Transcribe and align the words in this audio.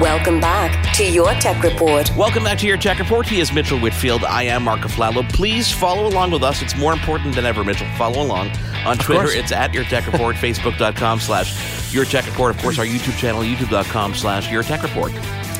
Welcome 0.00 0.40
back 0.40 0.94
to 0.96 1.10
your 1.10 1.32
Tech 1.34 1.62
Report. 1.62 2.14
Welcome 2.14 2.44
back 2.44 2.58
to 2.58 2.66
your 2.66 2.76
Tech 2.76 2.98
Report. 2.98 3.26
He 3.26 3.40
is 3.40 3.50
Mitchell 3.50 3.78
Whitfield. 3.78 4.24
I 4.24 4.42
am 4.42 4.64
Mark 4.64 4.80
Aflalo. 4.80 5.26
Please 5.32 5.72
follow 5.72 6.06
along 6.06 6.32
with 6.32 6.42
us. 6.42 6.60
It's 6.60 6.76
more 6.76 6.92
important 6.92 7.34
than 7.34 7.46
ever, 7.46 7.64
Mitchell. 7.64 7.88
Follow 7.96 8.20
along. 8.22 8.50
On 8.84 8.98
Twitter, 8.98 9.22
course. 9.22 9.34
it's 9.34 9.52
at 9.52 9.72
Your 9.72 9.84
Tech 9.84 10.06
Report, 10.06 10.36
Facebook.com 10.36 11.18
slash 11.18 11.94
Your 11.94 12.04
Tech 12.04 12.26
Report. 12.26 12.54
Of 12.54 12.60
course, 12.60 12.78
our 12.78 12.84
YouTube 12.84 13.16
channel, 13.16 13.40
YouTube.com 13.40 14.14
slash 14.14 14.50
Your 14.50 14.62
Tech 14.62 14.82
Report. 14.82 15.12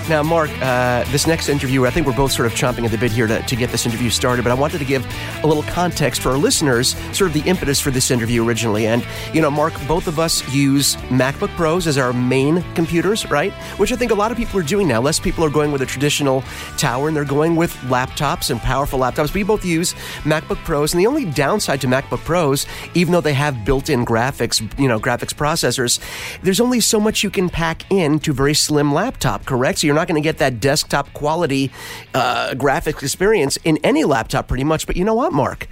Now, 0.09 0.23
Mark, 0.23 0.51
uh, 0.62 1.02
this 1.10 1.27
next 1.27 1.48
interview, 1.48 1.84
I 1.84 1.91
think 1.91 2.06
we're 2.06 2.15
both 2.15 2.30
sort 2.30 2.46
of 2.46 2.52
chomping 2.52 2.84
at 2.84 2.92
the 2.92 2.96
bit 2.96 3.10
here 3.10 3.27
to, 3.27 3.42
to 3.42 3.56
get 3.56 3.70
this 3.70 3.87
interview 3.87 4.09
started, 4.09 4.45
but 4.45 4.52
I 4.52 4.55
wanted 4.55 4.79
to 4.79 4.84
give 4.84 5.05
a 5.42 5.46
little 5.48 5.65
context 5.65 6.23
for 6.23 6.30
our 6.30 6.38
listeners, 6.38 6.95
sort 7.12 7.23
of 7.23 7.32
the 7.32 7.41
impetus 7.41 7.80
for 7.80 7.91
this 7.91 8.12
interview 8.12 8.46
originally. 8.46 8.87
And, 8.87 9.05
you 9.34 9.41
know, 9.41 9.51
Mark, 9.51 9.74
both 9.88 10.06
of 10.06 10.20
us 10.20 10.48
use 10.55 10.95
MacBook 11.09 11.48
Pros 11.56 11.88
as 11.88 11.98
our 11.98 12.12
main 12.12 12.62
computers, 12.74 13.29
right? 13.32 13.52
Which 13.79 13.91
I 13.91 13.96
think 13.96 14.12
a 14.12 14.15
lot 14.15 14.30
of 14.30 14.37
people 14.37 14.60
are 14.60 14.62
doing 14.62 14.87
now. 14.87 15.01
Less 15.01 15.19
people 15.19 15.45
are 15.45 15.51
going 15.51 15.73
with 15.73 15.82
a 15.82 15.87
traditional 15.87 16.43
tower 16.79 17.09
and 17.09 17.16
they're 17.16 17.24
going 17.24 17.57
with 17.57 17.74
laptops 17.88 18.51
and 18.51 18.60
powerful 18.60 19.01
laptops. 19.01 19.35
We 19.35 19.43
both 19.43 19.65
use 19.65 19.95
MacBook 20.23 20.59
Pros. 20.59 20.95
And 20.95 21.01
the 21.01 21.09
only 21.09 21.24
downside 21.24 21.80
to 21.80 21.88
MacBook 21.88 22.20
Pros, 22.20 22.65
even 22.95 23.10
though 23.10 23.20
they 23.20 23.35
have 23.35 23.65
built 23.65 23.91
in 23.91 24.07
graphics, 24.07 24.63
you 24.79 24.87
know, 24.87 25.01
graphics 25.01 25.35
processors, 25.35 25.98
there's 26.43 26.60
only 26.60 26.79
so 26.79 27.01
much 27.01 27.24
you 27.24 27.30
can 27.30 27.48
pack 27.48 27.91
into 27.91 28.30
a 28.30 28.35
very 28.35 28.54
slim 28.54 28.95
laptop, 28.95 29.45
correct? 29.46 29.80
So 29.80 29.88
you're 29.88 29.96
not 29.97 30.07
going 30.07 30.21
to 30.21 30.25
get 30.25 30.39
that 30.39 30.61
desktop 30.61 31.13
quality 31.13 31.73
uh, 32.15 32.51
graphics 32.55 33.02
experience 33.02 33.59
in 33.65 33.79
any 33.83 34.05
laptop 34.05 34.47
pretty 34.47 34.65
much. 34.65 34.87
But 34.87 34.97
you 34.97 35.05
know 35.05 35.15
what, 35.15 35.33
Mark? 35.33 35.66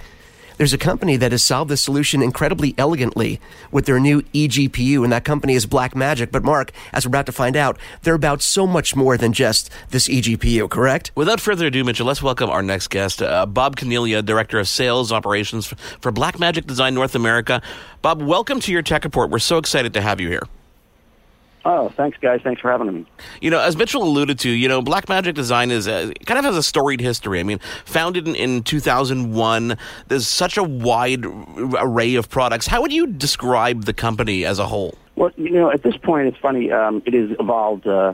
There's 0.57 0.71
a 0.71 0.77
company 0.77 1.17
that 1.17 1.33
has 1.33 1.43
solved 1.43 1.69
this 1.69 1.81
solution 1.81 2.21
incredibly 2.21 2.73
elegantly 2.77 3.41
with 3.71 3.85
their 3.85 3.99
new 3.99 4.21
eGPU, 4.21 5.03
and 5.03 5.11
that 5.11 5.25
company 5.25 5.53
is 5.53 5.65
Blackmagic. 5.65 6.31
But 6.31 6.43
Mark, 6.43 6.71
as 6.93 7.05
we're 7.05 7.09
about 7.09 7.25
to 7.25 7.33
find 7.33 7.57
out, 7.57 7.77
they're 8.03 8.15
about 8.15 8.41
so 8.41 8.65
much 8.65 8.95
more 8.95 9.17
than 9.17 9.33
just 9.33 9.69
this 9.89 10.07
eGPU, 10.07 10.69
correct? 10.69 11.11
Without 11.13 11.41
further 11.41 11.67
ado, 11.67 11.83
Mitchell, 11.83 12.07
let's 12.07 12.23
welcome 12.23 12.49
our 12.49 12.63
next 12.63 12.87
guest, 12.87 13.21
uh, 13.21 13.45
Bob 13.45 13.75
Caniglia, 13.75 14.25
Director 14.25 14.57
of 14.57 14.69
Sales 14.69 15.11
Operations 15.11 15.67
for 15.99 16.11
Blackmagic 16.11 16.65
Design 16.65 16.93
North 16.93 17.15
America. 17.15 17.61
Bob, 18.01 18.21
welcome 18.21 18.61
to 18.61 18.71
your 18.71 18.81
Tech 18.81 19.03
Report. 19.03 19.29
We're 19.29 19.39
so 19.39 19.57
excited 19.57 19.93
to 19.95 20.01
have 20.01 20.21
you 20.21 20.29
here. 20.29 20.43
Oh, 21.67 21.89
thanks, 21.89 22.15
guys. 22.21 22.41
Thanks 22.43 22.61
for 22.61 22.69
having 22.69 22.93
me. 22.93 23.05
You 23.41 23.49
know, 23.49 23.59
as 23.59 23.75
Mitchell 23.75 24.03
alluded 24.03 24.37
to, 24.39 24.49
you 24.49 24.67
know, 24.67 24.83
Blackmagic 24.83 25.33
Design 25.33 25.71
is 25.71 25.87
a, 25.87 26.13
kind 26.25 26.37
of 26.37 26.45
has 26.45 26.55
a 26.55 26.61
storied 26.61 27.01
history. 27.01 27.39
I 27.39 27.43
mean, 27.43 27.59
founded 27.85 28.27
in, 28.27 28.35
in 28.35 28.61
2001, 28.61 29.75
there's 30.07 30.27
such 30.27 30.57
a 30.57 30.63
wide 30.63 31.25
array 31.25 32.15
of 32.15 32.29
products. 32.29 32.67
How 32.67 32.83
would 32.83 32.93
you 32.93 33.07
describe 33.07 33.85
the 33.85 33.93
company 33.93 34.45
as 34.45 34.59
a 34.59 34.67
whole? 34.67 34.95
Well, 35.15 35.31
you 35.37 35.49
know, 35.49 35.71
at 35.71 35.81
this 35.81 35.97
point, 35.97 36.27
it's 36.27 36.37
funny. 36.37 36.71
Um, 36.71 37.01
it 37.05 37.15
has 37.15 37.35
evolved 37.39 37.87
uh, 37.87 38.13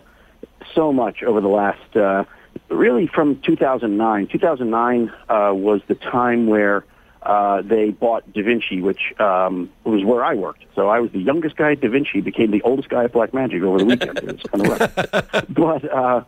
so 0.74 0.94
much 0.94 1.22
over 1.22 1.42
the 1.42 1.50
last, 1.50 1.98
uh, 1.98 2.24
really 2.70 3.08
from 3.08 3.42
2009. 3.42 4.28
2009 4.28 5.10
uh, 5.28 5.52
was 5.54 5.82
the 5.88 5.96
time 5.96 6.48
where 6.48 6.86
uh, 7.24 7.62
they 7.62 7.90
bought 7.92 8.32
Da 8.34 8.42
Vinci, 8.42 8.82
which 8.82 9.14
um, 9.20 9.70
was 9.84 10.04
where 10.04 10.24
I 10.24 10.34
worked. 10.34 10.66
So 10.76 10.90
I 10.90 11.00
was 11.00 11.12
the 11.12 11.20
youngest 11.20 11.56
guy 11.56 11.74
at 11.74 11.82
DaVinci, 11.82 12.24
became 12.24 12.52
the 12.52 12.62
oldest 12.64 12.90
guy 12.90 13.04
at 13.04 13.14
Blackmagic 13.14 13.62
over 13.62 13.78
the 13.78 13.86
weekend. 13.86 14.18
it 14.18 14.26
was 14.26 14.44
kind 14.44 14.68
of 14.68 14.80
rough. 14.80 15.46
But 15.50 15.92
uh, 15.92 16.24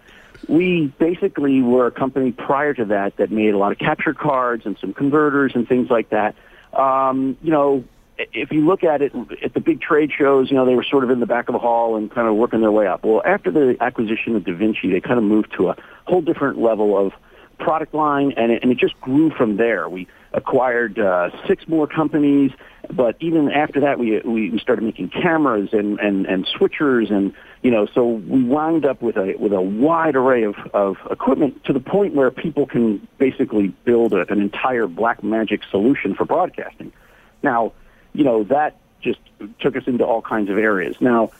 we 0.47 0.87
basically 0.99 1.61
were 1.61 1.87
a 1.87 1.91
company 1.91 2.31
prior 2.31 2.73
to 2.75 2.85
that 2.85 3.17
that 3.17 3.31
made 3.31 3.53
a 3.53 3.57
lot 3.57 3.71
of 3.71 3.79
capture 3.79 4.13
cards 4.13 4.65
and 4.65 4.77
some 4.77 4.93
converters 4.93 5.53
and 5.55 5.67
things 5.67 5.89
like 5.89 6.09
that. 6.09 6.35
Um, 6.73 7.37
you 7.41 7.51
know, 7.51 7.83
if 8.17 8.51
you 8.51 8.65
look 8.65 8.83
at 8.83 9.01
it 9.01 9.13
at 9.43 9.53
the 9.53 9.59
big 9.59 9.81
trade 9.81 10.11
shows, 10.15 10.51
you 10.51 10.57
know, 10.57 10.65
they 10.65 10.75
were 10.75 10.83
sort 10.83 11.03
of 11.03 11.09
in 11.09 11.19
the 11.19 11.25
back 11.25 11.49
of 11.49 11.53
the 11.53 11.59
hall 11.59 11.95
and 11.95 12.11
kind 12.11 12.27
of 12.27 12.35
working 12.35 12.61
their 12.61 12.71
way 12.71 12.85
up. 12.85 13.03
Well, 13.03 13.23
after 13.25 13.49
the 13.49 13.75
acquisition 13.81 14.35
of 14.35 14.43
Da 14.43 14.53
Vinci, 14.53 14.91
they 14.91 15.01
kind 15.01 15.17
of 15.17 15.23
moved 15.23 15.53
to 15.57 15.69
a 15.69 15.77
whole 16.05 16.21
different 16.21 16.59
level 16.59 16.97
of 16.97 17.13
product 17.63 17.93
line, 17.93 18.33
and 18.37 18.51
it, 18.51 18.63
and 18.63 18.71
it 18.71 18.77
just 18.77 18.99
grew 19.01 19.29
from 19.29 19.57
there. 19.57 19.87
We 19.87 20.07
acquired 20.33 20.99
uh, 20.99 21.29
six 21.47 21.67
more 21.67 21.87
companies, 21.87 22.51
but 22.91 23.15
even 23.19 23.51
after 23.51 23.81
that, 23.81 23.97
we 23.99 24.19
we 24.19 24.59
started 24.59 24.83
making 24.83 25.09
cameras 25.09 25.69
and 25.71 25.99
and 25.99 26.25
and 26.25 26.45
switchers, 26.45 27.11
and 27.11 27.33
you 27.61 27.71
know, 27.71 27.85
so 27.85 28.05
we 28.07 28.43
wound 28.43 28.85
up 28.85 29.01
with 29.01 29.17
a 29.17 29.35
with 29.37 29.53
a 29.53 29.61
wide 29.61 30.15
array 30.15 30.43
of 30.43 30.55
of 30.73 30.97
equipment 31.09 31.63
to 31.65 31.73
the 31.73 31.79
point 31.79 32.13
where 32.13 32.29
people 32.29 32.65
can 32.65 33.07
basically 33.17 33.69
build 33.85 34.13
a, 34.13 34.31
an 34.31 34.41
entire 34.41 34.87
Blackmagic 34.87 35.61
solution 35.69 36.13
for 36.13 36.25
broadcasting. 36.25 36.91
Now, 37.41 37.73
you 38.13 38.23
know, 38.23 38.43
that 38.45 38.77
just 39.01 39.19
took 39.59 39.75
us 39.75 39.83
into 39.87 40.05
all 40.05 40.21
kinds 40.21 40.49
of 40.49 40.57
areas. 40.57 40.95
Now, 40.99 41.31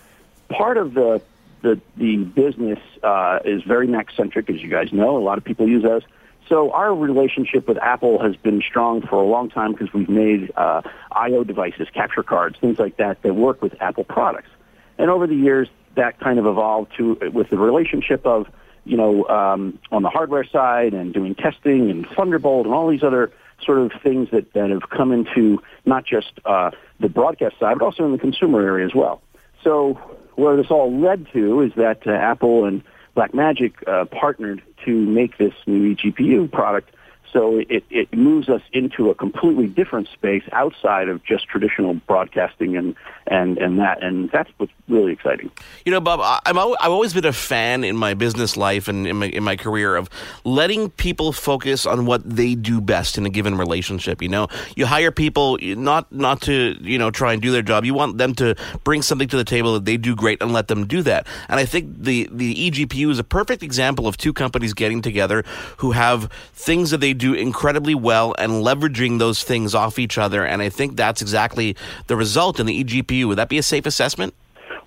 part 0.49 0.77
of 0.77 0.93
the 0.93 1.21
the 1.63 1.81
the 1.97 2.17
business 2.17 2.79
uh, 3.01 3.39
is 3.43 3.63
very 3.63 3.87
Mac 3.87 4.11
centric, 4.15 4.49
as 4.49 4.61
you 4.61 4.69
guys 4.69 4.93
know. 4.93 5.17
A 5.17 5.23
lot 5.23 5.39
of 5.39 5.43
people 5.43 5.67
use 5.67 5.83
us. 5.83 6.03
So 6.49 6.71
our 6.71 6.93
relationship 6.93 7.67
with 7.67 7.77
Apple 7.77 8.21
has 8.21 8.35
been 8.35 8.61
strong 8.61 9.01
for 9.01 9.15
a 9.15 9.25
long 9.25 9.49
time 9.49 9.71
because 9.71 9.91
we've 9.93 10.09
made 10.09 10.51
uh, 10.55 10.81
I/O 11.11 11.43
devices, 11.45 11.87
capture 11.93 12.21
cards, 12.21 12.57
things 12.59 12.77
like 12.77 12.97
that 12.97 13.23
that 13.23 13.33
work 13.33 13.61
with 13.61 13.81
Apple 13.81 14.03
products. 14.03 14.49
And 14.97 15.09
over 15.09 15.25
the 15.25 15.35
years, 15.35 15.69
that 15.95 16.19
kind 16.19 16.37
of 16.37 16.45
evolved 16.45 16.91
to 16.97 17.17
with 17.33 17.49
the 17.49 17.57
relationship 17.57 18.25
of 18.25 18.47
you 18.83 18.97
know 18.97 19.25
um, 19.27 19.79
on 19.91 20.03
the 20.03 20.09
hardware 20.09 20.43
side 20.43 20.93
and 20.93 21.13
doing 21.13 21.33
testing 21.33 21.89
and 21.89 22.05
Thunderbolt 22.07 22.65
and 22.65 22.75
all 22.75 22.89
these 22.89 23.03
other 23.03 23.31
sort 23.63 23.79
of 23.79 23.93
things 24.03 24.29
that 24.31 24.51
that 24.53 24.69
have 24.69 24.89
come 24.89 25.13
into 25.13 25.63
not 25.85 26.05
just 26.05 26.33
uh, 26.43 26.71
the 26.99 27.07
broadcast 27.07 27.57
side 27.57 27.79
but 27.79 27.85
also 27.85 28.05
in 28.05 28.11
the 28.11 28.17
consumer 28.17 28.61
area 28.61 28.85
as 28.85 28.93
well. 28.93 29.21
So 29.63 29.97
where 30.35 30.55
this 30.55 30.69
all 30.69 30.97
led 30.97 31.27
to 31.33 31.61
is 31.61 31.73
that 31.75 32.05
uh, 32.07 32.11
Apple 32.11 32.65
and 32.65 32.83
Blackmagic 33.15 33.87
uh, 33.87 34.05
partnered 34.05 34.61
to 34.85 34.91
make 34.91 35.37
this 35.37 35.53
new 35.65 35.95
eGPU 35.95 36.51
product. 36.51 36.93
So 37.33 37.57
it, 37.67 37.83
it 37.89 38.13
moves 38.13 38.47
us 38.47 38.61
into 38.71 39.09
a 39.09 39.15
completely 39.15 39.65
different 39.65 40.07
space 40.07 40.43
outside 40.51 41.09
of 41.09 41.23
just 41.23 41.47
traditional 41.47 41.95
broadcasting 41.95 42.77
and, 42.77 42.95
and, 43.25 43.57
and 43.57 43.79
that. 43.79 44.03
And 44.03 44.29
that's 44.29 44.51
what's 44.57 44.71
really 44.87 45.11
exciting. 45.13 45.49
You 45.83 45.91
know, 45.91 45.99
Bob, 45.99 46.19
I- 46.21 46.39
I've 46.45 46.91
always 46.91 47.13
been 47.13 47.25
a 47.25 47.33
fan 47.33 47.83
in 47.83 47.97
my 47.97 48.13
business 48.13 48.55
life 48.55 48.87
and 48.87 49.07
in 49.07 49.15
my, 49.17 49.25
in 49.25 49.43
my 49.43 49.55
career 49.55 49.95
of 49.95 50.09
letting 50.43 50.91
people 50.91 51.33
focus 51.33 51.87
on 51.87 52.05
what 52.05 52.21
they 52.23 52.53
do 52.53 52.79
best 52.79 53.17
in 53.17 53.25
a 53.25 53.29
given 53.31 53.57
relationship. 53.57 54.21
You 54.21 54.29
know, 54.29 54.47
you 54.75 54.85
hire 54.85 55.11
people 55.11 55.57
not 55.61 56.11
not 56.11 56.41
to 56.41 56.77
you 56.81 56.99
know 56.99 57.09
try 57.09 57.33
and 57.33 57.41
do 57.41 57.51
their 57.51 57.63
job. 57.63 57.83
You 57.83 57.95
want 57.95 58.19
them 58.19 58.35
to 58.35 58.55
bring 58.83 59.01
something 59.01 59.27
to 59.29 59.37
the 59.37 59.43
table 59.43 59.73
that 59.73 59.85
they 59.85 59.97
do 59.97 60.15
great 60.15 60.39
and 60.41 60.53
let 60.53 60.67
them 60.67 60.85
do 60.85 61.01
that. 61.03 61.25
And 61.49 61.59
I 61.59 61.65
think 61.65 62.03
the 62.03 62.29
the 62.31 62.53
eGPU 62.69 63.09
is 63.09 63.17
a 63.17 63.23
perfect 63.23 63.63
example 63.63 64.07
of 64.07 64.17
two 64.17 64.33
companies 64.33 64.73
getting 64.73 65.01
together 65.01 65.43
who 65.77 65.91
have 65.91 66.29
things 66.53 66.91
that 66.91 66.99
they 66.99 67.13
do 67.13 67.22
incredibly 67.31 67.95
well 67.95 68.35
and 68.37 68.51
leveraging 68.51 69.19
those 69.19 69.43
things 69.43 69.73
off 69.73 69.97
each 69.97 70.17
other. 70.17 70.43
And 70.43 70.61
I 70.61 70.67
think 70.67 70.97
that's 70.97 71.21
exactly 71.21 71.77
the 72.07 72.17
result 72.17 72.59
in 72.59 72.65
the 72.65 72.83
eGPU. 72.83 73.27
Would 73.27 73.37
that 73.37 73.47
be 73.47 73.57
a 73.57 73.63
safe 73.63 73.85
assessment? 73.85 74.33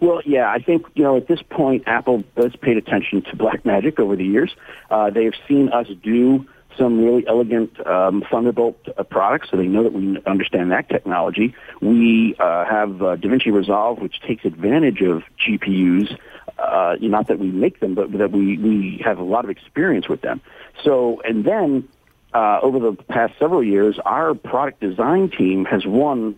Well, 0.00 0.20
yeah, 0.26 0.50
I 0.50 0.58
think 0.58 0.86
you 0.94 1.02
know 1.02 1.16
at 1.16 1.26
this 1.26 1.40
point, 1.42 1.84
Apple 1.86 2.24
has 2.36 2.54
paid 2.56 2.76
attention 2.76 3.22
to 3.22 3.30
Blackmagic 3.36 3.98
over 3.98 4.16
the 4.16 4.26
years. 4.26 4.54
Uh, 4.90 5.10
they 5.10 5.24
have 5.24 5.34
seen 5.48 5.70
us 5.70 5.86
do 6.02 6.46
some 6.76 7.02
really 7.02 7.26
elegant 7.26 7.84
um, 7.86 8.22
Thunderbolt 8.30 8.76
uh, 8.96 9.02
products, 9.02 9.48
so 9.50 9.56
they 9.56 9.66
know 9.66 9.82
that 9.82 9.92
we 9.92 10.20
understand 10.26 10.70
that 10.72 10.88
technology. 10.88 11.54
We 11.80 12.36
uh, 12.38 12.64
have 12.66 13.02
uh, 13.02 13.16
DaVinci 13.16 13.52
Resolve, 13.52 13.98
which 13.98 14.20
takes 14.20 14.44
advantage 14.44 15.00
of 15.00 15.22
GPUs. 15.46 16.18
Uh, 16.58 16.96
not 17.00 17.28
that 17.28 17.38
we 17.38 17.50
make 17.50 17.80
them, 17.80 17.94
but 17.94 18.12
that 18.12 18.30
we 18.30 18.58
we 18.58 19.02
have 19.04 19.18
a 19.18 19.22
lot 19.22 19.44
of 19.44 19.50
experience 19.50 20.08
with 20.08 20.22
them. 20.22 20.40
So, 20.82 21.20
and 21.22 21.44
then 21.44 21.88
uh, 22.32 22.60
over 22.62 22.78
the 22.78 22.92
past 22.92 23.34
several 23.38 23.62
years, 23.62 23.98
our 24.04 24.34
product 24.34 24.80
design 24.80 25.30
team 25.30 25.64
has 25.64 25.86
won 25.86 26.36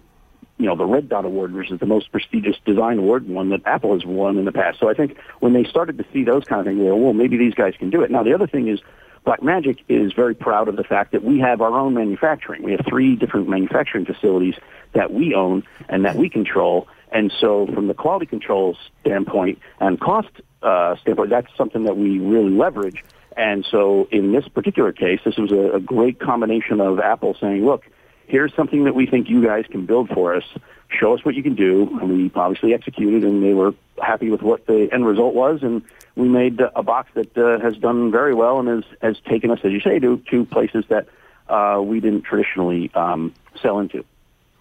you 0.58 0.66
know, 0.66 0.74
the 0.74 0.84
Red 0.84 1.08
Dot 1.08 1.24
Award, 1.24 1.52
which 1.54 1.70
is 1.70 1.78
the 1.78 1.86
most 1.86 2.10
prestigious 2.10 2.56
design 2.66 2.98
award, 2.98 3.28
one 3.28 3.50
that 3.50 3.60
Apple 3.64 3.92
has 3.94 4.04
won 4.04 4.38
in 4.38 4.44
the 4.44 4.52
past. 4.52 4.80
So 4.80 4.90
I 4.90 4.94
think 4.94 5.16
when 5.38 5.52
they 5.52 5.62
started 5.64 5.98
to 5.98 6.04
see 6.12 6.24
those 6.24 6.44
kind 6.44 6.60
of 6.60 6.66
things, 6.66 6.80
they 6.80 6.84
well, 6.84 6.98
well, 6.98 7.12
maybe 7.12 7.36
these 7.36 7.54
guys 7.54 7.74
can 7.78 7.90
do 7.90 8.02
it. 8.02 8.10
Now, 8.10 8.24
the 8.24 8.34
other 8.34 8.48
thing 8.48 8.66
is 8.66 8.80
Blackmagic 9.24 9.78
is 9.88 10.12
very 10.14 10.34
proud 10.34 10.68
of 10.68 10.76
the 10.76 10.82
fact 10.82 11.12
that 11.12 11.22
we 11.22 11.38
have 11.38 11.60
our 11.60 11.78
own 11.78 11.94
manufacturing. 11.94 12.62
We 12.62 12.72
have 12.72 12.84
three 12.88 13.14
different 13.14 13.48
manufacturing 13.48 14.04
facilities 14.04 14.54
that 14.94 15.12
we 15.12 15.34
own 15.34 15.62
and 15.88 16.04
that 16.04 16.16
we 16.16 16.28
control. 16.28 16.88
And 17.12 17.32
so 17.40 17.66
from 17.66 17.86
the 17.86 17.94
quality 17.94 18.26
control 18.26 18.76
standpoint 19.00 19.60
and 19.80 20.00
cost 20.00 20.28
uh, 20.62 20.96
standpoint, 20.96 21.30
that's 21.30 21.54
something 21.56 21.84
that 21.84 21.96
we 21.96 22.18
really 22.18 22.50
leverage. 22.50 23.04
And 23.38 23.64
so 23.70 24.08
in 24.10 24.32
this 24.32 24.48
particular 24.48 24.92
case, 24.92 25.20
this 25.24 25.36
was 25.36 25.52
a, 25.52 25.76
a 25.76 25.80
great 25.80 26.18
combination 26.18 26.80
of 26.80 26.98
Apple 26.98 27.36
saying, 27.40 27.64
look, 27.64 27.84
here's 28.26 28.52
something 28.54 28.82
that 28.84 28.96
we 28.96 29.06
think 29.06 29.30
you 29.30 29.44
guys 29.44 29.64
can 29.70 29.86
build 29.86 30.08
for 30.08 30.34
us. 30.34 30.42
Show 30.88 31.14
us 31.14 31.24
what 31.24 31.36
you 31.36 31.44
can 31.44 31.54
do. 31.54 31.98
And 32.00 32.10
we 32.10 32.32
obviously 32.34 32.74
executed, 32.74 33.22
and 33.22 33.40
they 33.40 33.54
were 33.54 33.74
happy 34.02 34.28
with 34.28 34.42
what 34.42 34.66
the 34.66 34.88
end 34.92 35.06
result 35.06 35.34
was. 35.34 35.62
And 35.62 35.82
we 36.16 36.28
made 36.28 36.60
a 36.60 36.82
box 36.82 37.10
that 37.14 37.38
uh, 37.38 37.60
has 37.60 37.76
done 37.76 38.10
very 38.10 38.34
well 38.34 38.58
and 38.58 38.68
has, 38.68 38.84
has 39.00 39.16
taken 39.28 39.52
us, 39.52 39.60
as 39.62 39.70
you 39.70 39.80
say, 39.80 40.00
to, 40.00 40.18
to 40.30 40.44
places 40.44 40.84
that 40.88 41.06
uh, 41.48 41.80
we 41.80 42.00
didn't 42.00 42.22
traditionally 42.22 42.90
um, 42.94 43.32
sell 43.62 43.78
into. 43.78 44.04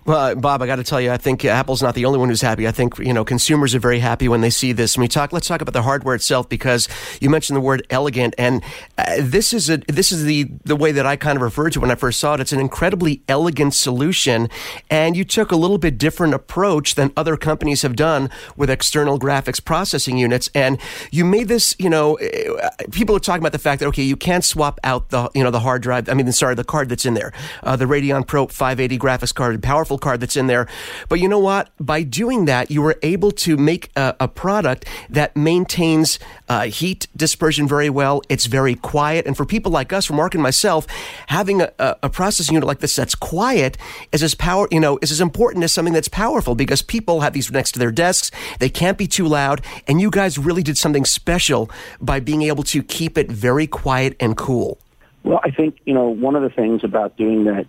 Well, 0.07 0.35
Bob, 0.35 0.61
I 0.61 0.67
got 0.67 0.77
to 0.77 0.85
tell 0.85 1.01
you, 1.01 1.11
I 1.11 1.17
think 1.17 1.43
Apple's 1.43 1.83
not 1.83 1.93
the 1.93 2.05
only 2.05 2.17
one 2.17 2.29
who's 2.29 2.39
happy. 2.39 2.65
I 2.65 2.71
think 2.71 2.97
you 2.97 3.11
know 3.11 3.25
consumers 3.25 3.75
are 3.75 3.79
very 3.79 3.99
happy 3.99 4.29
when 4.29 4.39
they 4.39 4.49
see 4.49 4.71
this. 4.71 4.97
We 4.97 5.09
talk. 5.09 5.33
Let's 5.33 5.49
talk 5.49 5.59
about 5.59 5.73
the 5.73 5.81
hardware 5.81 6.15
itself 6.15 6.47
because 6.47 6.87
you 7.19 7.29
mentioned 7.29 7.57
the 7.57 7.61
word 7.61 7.85
elegant, 7.89 8.33
and 8.37 8.63
uh, 8.97 9.17
this 9.19 9.51
is 9.51 9.69
a 9.69 9.79
this 9.89 10.13
is 10.13 10.23
the 10.23 10.49
the 10.63 10.77
way 10.77 10.93
that 10.93 11.05
I 11.05 11.17
kind 11.17 11.35
of 11.35 11.41
referred 11.41 11.73
to 11.73 11.81
when 11.81 11.91
I 11.91 11.95
first 11.95 12.21
saw 12.21 12.35
it. 12.35 12.39
It's 12.39 12.53
an 12.53 12.61
incredibly 12.61 13.21
elegant 13.27 13.73
solution, 13.73 14.47
and 14.89 15.17
you 15.17 15.25
took 15.25 15.51
a 15.51 15.57
little 15.57 15.77
bit 15.77 15.97
different 15.97 16.33
approach 16.33 16.95
than 16.95 17.11
other 17.17 17.35
companies 17.35 17.81
have 17.81 17.97
done 17.97 18.29
with 18.55 18.69
external 18.69 19.19
graphics 19.19 19.61
processing 19.61 20.17
units, 20.17 20.49
and 20.55 20.79
you 21.11 21.25
made 21.25 21.49
this. 21.49 21.75
You 21.79 21.89
know, 21.89 22.17
uh, 22.17 22.69
people 22.93 23.13
are 23.17 23.19
talking 23.19 23.41
about 23.41 23.51
the 23.51 23.59
fact 23.59 23.81
that 23.81 23.87
okay, 23.87 24.03
you 24.03 24.15
can't 24.15 24.45
swap 24.45 24.79
out 24.85 25.09
the 25.09 25.29
you 25.35 25.43
know 25.43 25.51
the 25.51 25.59
hard 25.59 25.81
drive. 25.81 26.07
I 26.07 26.13
mean, 26.13 26.31
sorry, 26.31 26.55
the 26.55 26.63
card 26.63 26.87
that's 26.87 27.05
in 27.05 27.13
there, 27.13 27.33
uh, 27.63 27.75
the 27.75 27.83
Radeon 27.83 28.25
Pro 28.25 28.47
580 28.47 28.97
graphics 28.97 29.35
card, 29.35 29.61
powerful 29.61 29.96
card 29.97 30.19
that's 30.19 30.35
in 30.35 30.47
there. 30.47 30.67
But 31.09 31.19
you 31.19 31.27
know 31.27 31.39
what? 31.39 31.69
By 31.79 32.03
doing 32.03 32.45
that, 32.45 32.71
you 32.71 32.81
were 32.81 32.97
able 33.01 33.31
to 33.31 33.57
make 33.57 33.89
a, 33.95 34.15
a 34.19 34.27
product 34.27 34.85
that 35.09 35.35
maintains 35.35 36.19
uh, 36.49 36.63
heat 36.65 37.07
dispersion 37.15 37.67
very 37.67 37.89
well. 37.89 38.21
It's 38.29 38.45
very 38.45 38.75
quiet. 38.75 39.25
And 39.25 39.35
for 39.35 39.45
people 39.45 39.71
like 39.71 39.93
us, 39.93 40.05
for 40.05 40.13
Mark 40.13 40.33
and 40.33 40.43
myself, 40.43 40.87
having 41.27 41.61
a, 41.61 41.71
a 41.79 42.09
processing 42.09 42.55
unit 42.55 42.67
like 42.67 42.79
this 42.79 42.95
that's 42.95 43.15
quiet 43.15 43.77
is 44.11 44.23
as 44.23 44.35
power, 44.35 44.67
you 44.71 44.79
know, 44.79 44.99
is 45.01 45.11
as 45.11 45.21
important 45.21 45.63
as 45.63 45.71
something 45.71 45.93
that's 45.93 46.07
powerful 46.07 46.55
because 46.55 46.81
people 46.81 47.21
have 47.21 47.33
these 47.33 47.51
next 47.51 47.73
to 47.73 47.79
their 47.79 47.91
desks. 47.91 48.31
They 48.59 48.69
can't 48.69 48.97
be 48.97 49.07
too 49.07 49.27
loud. 49.27 49.61
And 49.87 50.01
you 50.01 50.09
guys 50.09 50.37
really 50.37 50.63
did 50.63 50.77
something 50.77 51.05
special 51.05 51.69
by 51.99 52.19
being 52.19 52.43
able 52.43 52.63
to 52.63 52.83
keep 52.83 53.17
it 53.17 53.31
very 53.31 53.67
quiet 53.67 54.15
and 54.19 54.35
cool. 54.37 54.77
Well, 55.23 55.41
I 55.43 55.51
think, 55.51 55.77
you 55.85 55.93
know, 55.93 56.07
one 56.07 56.35
of 56.35 56.41
the 56.41 56.49
things 56.49 56.83
about 56.83 57.17
doing 57.17 57.43
that 57.45 57.65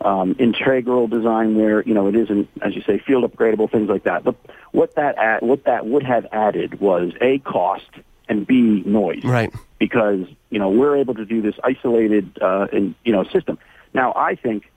um, 0.00 0.36
integral 0.38 1.08
design 1.08 1.56
where 1.56 1.82
you 1.82 1.94
know 1.94 2.06
it 2.08 2.14
isn't, 2.14 2.48
as 2.62 2.74
you 2.74 2.82
say, 2.82 2.98
field 2.98 3.24
upgradable 3.24 3.70
things 3.70 3.88
like 3.88 4.04
that. 4.04 4.24
But 4.24 4.36
what 4.72 4.94
that 4.94 5.16
add, 5.18 5.42
what 5.42 5.64
that 5.64 5.86
would 5.86 6.04
have 6.04 6.26
added 6.32 6.80
was 6.80 7.12
a 7.20 7.38
cost 7.38 7.90
and 8.28 8.46
b 8.46 8.82
noise, 8.86 9.24
right? 9.24 9.52
Because 9.78 10.26
you 10.50 10.58
know 10.58 10.70
we're 10.70 10.96
able 10.96 11.14
to 11.14 11.24
do 11.24 11.42
this 11.42 11.54
isolated 11.64 12.38
uh, 12.40 12.68
in, 12.72 12.94
you 13.04 13.12
know 13.12 13.24
system. 13.24 13.58
Now 13.94 14.12
I 14.14 14.34
think. 14.34 14.70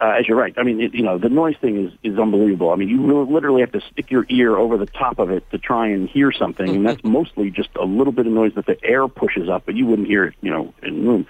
Uh, 0.00 0.16
as 0.18 0.26
you're 0.26 0.36
right, 0.36 0.52
I 0.56 0.64
mean, 0.64 0.80
it, 0.80 0.94
you 0.94 1.04
know, 1.04 1.16
the 1.16 1.28
noise 1.28 1.54
thing 1.60 1.86
is, 1.86 1.92
is 2.02 2.18
unbelievable. 2.18 2.70
I 2.70 2.74
mean, 2.74 2.88
you 2.88 3.22
literally 3.22 3.60
have 3.60 3.70
to 3.70 3.80
stick 3.92 4.10
your 4.10 4.26
ear 4.28 4.56
over 4.56 4.76
the 4.76 4.86
top 4.86 5.20
of 5.20 5.30
it 5.30 5.48
to 5.52 5.58
try 5.58 5.86
and 5.86 6.08
hear 6.08 6.32
something, 6.32 6.68
and 6.68 6.84
that's 6.84 7.04
mostly 7.04 7.50
just 7.50 7.68
a 7.76 7.84
little 7.84 8.12
bit 8.12 8.26
of 8.26 8.32
noise 8.32 8.52
that 8.56 8.66
the 8.66 8.82
air 8.82 9.06
pushes 9.06 9.48
up, 9.48 9.62
but 9.64 9.76
you 9.76 9.86
wouldn't 9.86 10.08
hear 10.08 10.24
it, 10.24 10.34
you 10.40 10.50
know, 10.50 10.74
in 10.82 11.04
the 11.04 11.08
room. 11.08 11.26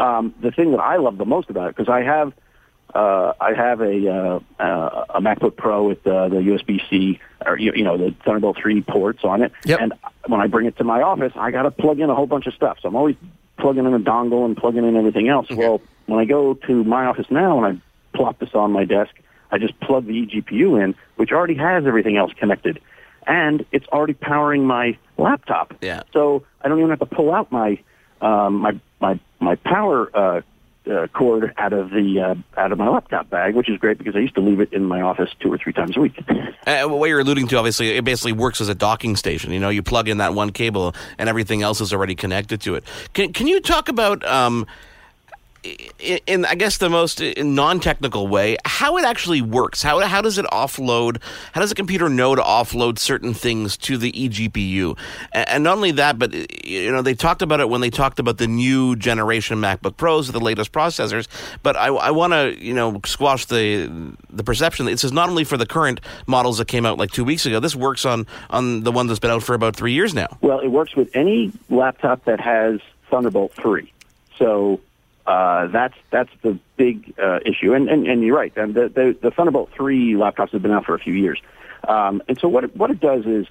Um, 0.00 0.34
the 0.42 0.50
thing 0.50 0.72
that 0.72 0.80
I 0.80 0.96
love 0.96 1.16
the 1.16 1.26
most 1.26 1.48
about 1.48 1.68
it, 1.68 1.76
because 1.76 1.88
I 1.88 2.02
have 2.02 2.32
uh, 2.94 3.32
I 3.40 3.52
have 3.54 3.80
a 3.80 4.08
uh, 4.08 4.40
uh, 4.58 5.04
a 5.10 5.20
MacBook 5.20 5.56
Pro 5.56 5.86
with 5.86 6.06
uh, 6.06 6.28
the 6.28 6.36
USB-C 6.36 7.20
or 7.44 7.58
you, 7.58 7.72
you 7.74 7.84
know 7.84 7.96
the 7.96 8.14
Thunderbolt 8.24 8.56
3 8.60 8.82
ports 8.82 9.24
on 9.24 9.42
it, 9.42 9.52
yep. 9.64 9.80
and 9.80 9.92
when 10.26 10.40
I 10.40 10.46
bring 10.46 10.66
it 10.66 10.76
to 10.78 10.84
my 10.84 11.02
office, 11.02 11.32
I 11.36 11.50
got 11.50 11.62
to 11.62 11.70
plug 11.70 12.00
in 12.00 12.08
a 12.10 12.14
whole 12.14 12.26
bunch 12.26 12.46
of 12.46 12.54
stuff. 12.54 12.78
So 12.80 12.88
I'm 12.88 12.96
always 12.96 13.16
plugging 13.58 13.84
in 13.84 13.94
a 13.94 14.00
dongle 14.00 14.44
and 14.44 14.56
plugging 14.56 14.84
in 14.86 14.96
everything 14.96 15.28
else. 15.28 15.46
Okay. 15.50 15.56
Well, 15.56 15.82
when 16.06 16.18
I 16.18 16.24
go 16.24 16.54
to 16.54 16.84
my 16.84 17.06
office 17.06 17.26
now 17.30 17.62
and 17.62 17.78
I 17.78 18.16
plop 18.16 18.38
this 18.38 18.54
on 18.54 18.72
my 18.72 18.84
desk, 18.84 19.14
I 19.50 19.58
just 19.58 19.78
plug 19.80 20.06
the 20.06 20.12
eGPU 20.12 20.82
in, 20.82 20.94
which 21.16 21.30
already 21.32 21.54
has 21.54 21.86
everything 21.86 22.16
else 22.16 22.32
connected, 22.34 22.80
and 23.26 23.64
it's 23.72 23.86
already 23.88 24.14
powering 24.14 24.64
my 24.64 24.96
laptop. 25.18 25.74
Yeah. 25.82 26.02
So 26.12 26.44
I 26.62 26.68
don't 26.68 26.78
even 26.78 26.90
have 26.90 27.00
to 27.00 27.06
pull 27.06 27.32
out 27.32 27.52
my 27.52 27.78
um, 28.20 28.56
my 28.56 28.80
my 29.00 29.20
my 29.40 29.56
power 29.56 30.10
uh, 30.16 30.40
uh, 30.88 31.06
cord 31.08 31.52
out 31.58 31.72
of 31.72 31.90
the 31.90 32.20
uh, 32.20 32.60
out 32.60 32.72
of 32.72 32.78
my 32.78 32.88
laptop 32.88 33.30
bag, 33.30 33.54
which 33.54 33.68
is 33.68 33.78
great 33.78 33.98
because 33.98 34.16
I 34.16 34.20
used 34.20 34.34
to 34.34 34.40
leave 34.40 34.60
it 34.60 34.72
in 34.72 34.84
my 34.84 35.00
office 35.00 35.30
two 35.40 35.52
or 35.52 35.58
three 35.58 35.72
times 35.72 35.96
a 35.96 36.00
week. 36.00 36.18
Uh, 36.66 36.86
what 36.86 37.08
you're 37.08 37.20
alluding 37.20 37.48
to, 37.48 37.56
obviously, 37.56 37.96
it 37.96 38.04
basically 38.04 38.32
works 38.32 38.60
as 38.60 38.68
a 38.68 38.74
docking 38.74 39.16
station. 39.16 39.52
You 39.52 39.58
know, 39.58 39.70
you 39.70 39.82
plug 39.82 40.06
in 40.06 40.18
that 40.18 40.34
one 40.34 40.50
cable, 40.50 40.94
and 41.16 41.26
everything 41.26 41.62
else 41.62 41.80
is 41.80 41.94
already 41.94 42.14
connected 42.14 42.60
to 42.62 42.74
it. 42.74 42.84
Can 43.14 43.32
Can 43.32 43.46
you 43.46 43.58
talk 43.60 43.88
about? 43.88 44.22
Um, 44.26 44.66
in, 45.64 46.44
I 46.44 46.54
guess 46.54 46.78
the 46.78 46.88
most 46.88 47.20
uh, 47.20 47.32
non-technical 47.38 48.28
way, 48.28 48.56
how 48.64 48.96
it 48.96 49.04
actually 49.04 49.42
works. 49.42 49.82
How 49.82 49.98
how 50.00 50.20
does 50.20 50.38
it 50.38 50.46
offload? 50.46 51.20
How 51.52 51.60
does 51.60 51.72
a 51.72 51.74
computer 51.74 52.08
know 52.08 52.34
to 52.34 52.42
offload 52.42 52.98
certain 52.98 53.34
things 53.34 53.76
to 53.78 53.98
the 53.98 54.12
eGPU? 54.12 54.96
And, 55.32 55.64
not 55.64 55.76
only 55.76 55.90
that, 55.92 56.18
but 56.18 56.32
you 56.64 56.92
know 56.92 57.02
they 57.02 57.14
talked 57.14 57.42
about 57.42 57.60
it 57.60 57.68
when 57.68 57.80
they 57.80 57.90
talked 57.90 58.18
about 58.18 58.38
the 58.38 58.46
new 58.46 58.94
generation 58.96 59.58
MacBook 59.58 59.96
Pros 59.96 60.28
the 60.28 60.40
latest 60.40 60.72
processors. 60.72 61.26
But 61.62 61.76
I, 61.76 61.86
I 61.88 62.10
want 62.10 62.32
to 62.32 62.56
you 62.64 62.74
know 62.74 63.00
squash 63.04 63.46
the 63.46 64.14
the 64.30 64.44
perception 64.44 64.86
that 64.86 64.92
this 64.92 65.04
is 65.04 65.12
not 65.12 65.28
only 65.28 65.44
for 65.44 65.56
the 65.56 65.66
current 65.66 66.00
models 66.26 66.58
that 66.58 66.68
came 66.68 66.86
out 66.86 66.98
like 66.98 67.10
two 67.10 67.24
weeks 67.24 67.46
ago. 67.46 67.60
This 67.60 67.74
works 67.74 68.04
on 68.04 68.26
on 68.50 68.82
the 68.84 68.92
one 68.92 69.06
that's 69.06 69.20
been 69.20 69.30
out 69.30 69.42
for 69.42 69.54
about 69.54 69.74
three 69.74 69.92
years 69.92 70.14
now. 70.14 70.38
Well, 70.40 70.60
it 70.60 70.68
works 70.68 70.94
with 70.94 71.14
any 71.14 71.52
laptop 71.68 72.24
that 72.26 72.40
has 72.40 72.80
Thunderbolt 73.10 73.52
three. 73.54 73.92
So 74.38 74.80
uh, 75.28 75.66
that's 75.66 75.94
that's 76.10 76.30
the 76.40 76.58
big 76.78 77.14
uh, 77.22 77.40
issue. 77.44 77.74
And, 77.74 77.88
and 77.90 78.06
and 78.06 78.22
you're 78.22 78.34
right. 78.34 78.52
And 78.56 78.74
the, 78.74 78.88
the 78.88 79.16
the 79.20 79.30
Thunderbolt 79.30 79.70
three 79.76 80.14
laptops 80.14 80.52
have 80.52 80.62
been 80.62 80.70
out 80.70 80.86
for 80.86 80.94
a 80.94 80.98
few 80.98 81.12
years. 81.12 81.38
Um, 81.86 82.22
and 82.28 82.40
so 82.40 82.48
what 82.48 82.64
it, 82.64 82.74
what 82.74 82.90
it 82.90 82.98
does 82.98 83.26
is 83.26 83.46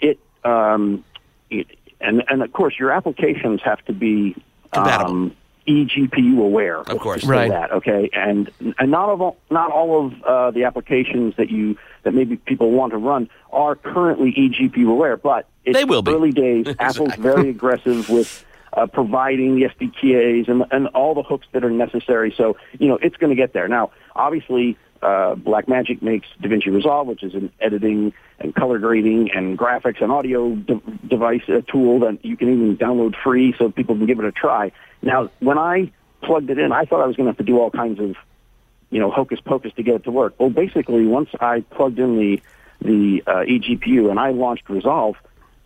it, 0.00 0.18
um, 0.44 1.04
it 1.50 1.66
and 2.00 2.24
and 2.28 2.42
of 2.42 2.50
course 2.54 2.74
your 2.78 2.90
applications 2.90 3.60
have 3.62 3.84
to 3.84 3.92
be 3.92 4.34
um, 4.72 5.36
eGPU 5.68 6.38
aware. 6.38 6.78
Of 6.78 6.98
course, 7.00 7.22
right. 7.24 7.50
That 7.50 7.70
okay, 7.72 8.08
and 8.14 8.50
and 8.78 8.90
not 8.90 9.10
all 9.10 9.36
not 9.50 9.70
all 9.70 10.06
of 10.06 10.22
uh, 10.22 10.50
the 10.52 10.64
applications 10.64 11.36
that 11.36 11.50
you 11.50 11.76
that 12.04 12.14
maybe 12.14 12.36
people 12.36 12.70
want 12.70 12.92
to 12.92 12.98
run 12.98 13.28
are 13.52 13.76
currently 13.76 14.32
eGPU 14.32 14.90
aware, 14.90 15.18
but 15.18 15.46
it's 15.66 15.76
they 15.76 15.84
will 15.84 16.00
be. 16.00 16.12
early 16.12 16.32
days. 16.32 16.66
Apple's 16.78 17.14
very 17.16 17.50
aggressive 17.50 18.08
with 18.08 18.42
uh, 18.72 18.86
providing 18.86 19.56
the 19.56 19.68
SDKs 19.68 20.48
and, 20.48 20.64
and 20.70 20.88
all 20.88 21.14
the 21.14 21.22
hooks 21.22 21.46
that 21.52 21.64
are 21.64 21.70
necessary. 21.70 22.32
So, 22.36 22.56
you 22.78 22.88
know, 22.88 22.96
it's 22.96 23.16
going 23.16 23.30
to 23.30 23.36
get 23.36 23.52
there. 23.52 23.68
Now, 23.68 23.90
obviously, 24.14 24.76
uh, 25.02 25.34
Blackmagic 25.34 26.02
makes 26.02 26.28
DaVinci 26.42 26.66
Resolve, 26.66 27.06
which 27.06 27.22
is 27.22 27.34
an 27.34 27.50
editing 27.60 28.12
and 28.38 28.54
color 28.54 28.78
grading 28.78 29.30
and 29.32 29.58
graphics 29.58 30.02
and 30.02 30.12
audio 30.12 30.54
de- 30.54 30.80
device 31.06 31.42
uh, 31.48 31.62
tool 31.68 32.00
that 32.00 32.24
you 32.24 32.36
can 32.36 32.52
even 32.52 32.76
download 32.76 33.14
free 33.22 33.54
so 33.56 33.70
people 33.70 33.96
can 33.96 34.06
give 34.06 34.18
it 34.18 34.24
a 34.24 34.32
try. 34.32 34.72
Now, 35.02 35.30
when 35.40 35.58
I 35.58 35.90
plugged 36.22 36.50
it 36.50 36.58
in, 36.58 36.72
I 36.72 36.84
thought 36.84 37.02
I 37.02 37.06
was 37.06 37.16
going 37.16 37.26
to 37.26 37.30
have 37.30 37.38
to 37.38 37.44
do 37.44 37.58
all 37.58 37.70
kinds 37.70 37.98
of, 37.98 38.16
you 38.90 39.00
know, 39.00 39.10
hocus 39.10 39.40
pocus 39.40 39.72
to 39.74 39.82
get 39.82 39.94
it 39.96 40.04
to 40.04 40.10
work. 40.10 40.34
Well, 40.38 40.50
basically, 40.50 41.06
once 41.06 41.30
I 41.40 41.60
plugged 41.60 41.98
in 41.98 42.18
the 42.18 42.42
the 42.82 43.22
uh, 43.26 43.30
eGPU 43.40 44.10
and 44.10 44.18
I 44.18 44.30
launched 44.30 44.70
Resolve, 44.70 45.16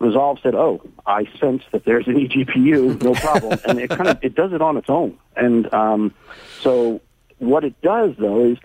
Resolve 0.04 0.38
said, 0.42 0.54
"Oh, 0.54 0.82
I 1.06 1.26
sense 1.40 1.62
that 1.72 1.84
there's 1.84 2.06
an 2.06 2.14
eGPU, 2.14 3.02
no 3.02 3.14
problem," 3.14 3.58
and 3.66 3.80
it 3.80 3.90
kind 3.90 4.08
of 4.08 4.18
it 4.22 4.34
does 4.34 4.52
it 4.52 4.60
on 4.60 4.76
its 4.76 4.90
own. 4.90 5.16
And 5.36 5.72
um, 5.72 6.14
so, 6.60 7.00
what 7.38 7.64
it 7.64 7.80
does 7.80 8.14
though 8.18 8.44
is 8.44 8.58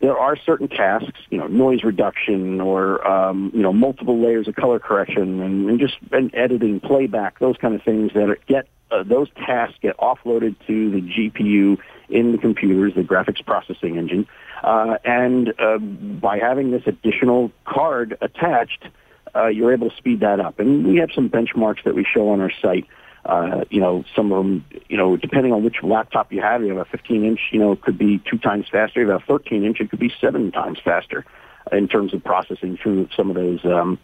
there 0.00 0.16
are 0.16 0.36
certain 0.36 0.68
tasks, 0.68 1.18
you 1.30 1.38
know, 1.38 1.48
noise 1.48 1.82
reduction 1.82 2.60
or 2.60 3.06
um, 3.06 3.50
you 3.52 3.62
know 3.62 3.72
multiple 3.72 4.20
layers 4.20 4.46
of 4.46 4.54
color 4.54 4.78
correction 4.78 5.40
and, 5.40 5.68
and 5.68 5.80
just 5.80 5.96
and 6.12 6.32
editing, 6.34 6.80
playback, 6.80 7.38
those 7.40 7.56
kind 7.56 7.74
of 7.74 7.82
things 7.82 8.12
that 8.14 8.30
are, 8.30 8.38
get 8.46 8.68
uh, 8.90 9.02
those 9.02 9.28
tasks 9.30 9.76
get 9.82 9.96
offloaded 9.98 10.54
to 10.66 10.90
the 10.90 11.00
GPU 11.00 11.78
in 12.08 12.32
the 12.32 12.38
computers, 12.38 12.94
the 12.94 13.02
graphics 13.02 13.44
processing 13.44 13.98
engine, 13.98 14.26
uh, 14.62 14.96
and 15.04 15.52
uh, 15.58 15.78
by 15.78 16.38
having 16.38 16.70
this 16.70 16.82
additional 16.86 17.50
card 17.64 18.16
attached 18.20 18.86
uh, 19.34 19.46
you're 19.46 19.72
able 19.72 19.90
to 19.90 19.96
speed 19.96 20.20
that 20.20 20.40
up. 20.40 20.58
And 20.58 20.86
we 20.86 20.96
have 20.96 21.10
some 21.14 21.28
benchmarks 21.28 21.84
that 21.84 21.94
we 21.94 22.04
show 22.04 22.30
on 22.30 22.40
our 22.40 22.52
site. 22.62 22.86
Uh, 23.24 23.64
you 23.68 23.80
know, 23.80 24.04
some 24.14 24.32
of 24.32 24.38
them, 24.38 24.64
you 24.88 24.96
know, 24.96 25.16
depending 25.16 25.52
on 25.52 25.62
which 25.62 25.82
laptop 25.82 26.32
you 26.32 26.40
have, 26.40 26.62
you 26.62 26.68
have 26.68 26.78
a 26.78 26.90
15 26.90 27.24
inch, 27.24 27.40
you 27.52 27.58
know, 27.58 27.72
it 27.72 27.82
could 27.82 27.98
be 27.98 28.18
two 28.18 28.38
times 28.38 28.66
faster. 28.70 29.00
You 29.00 29.08
have 29.10 29.22
a 29.22 29.26
13 29.26 29.64
inch, 29.64 29.80
it 29.80 29.90
could 29.90 29.98
be 29.98 30.12
seven 30.20 30.50
times 30.50 30.78
faster. 30.82 31.24
in 31.72 31.88
terms 31.88 32.14
of 32.14 32.24
processing 32.24 32.78
through 32.78 33.08
some 33.14 33.28
of 33.28 33.36
those 33.36 33.64
um, 33.64 33.98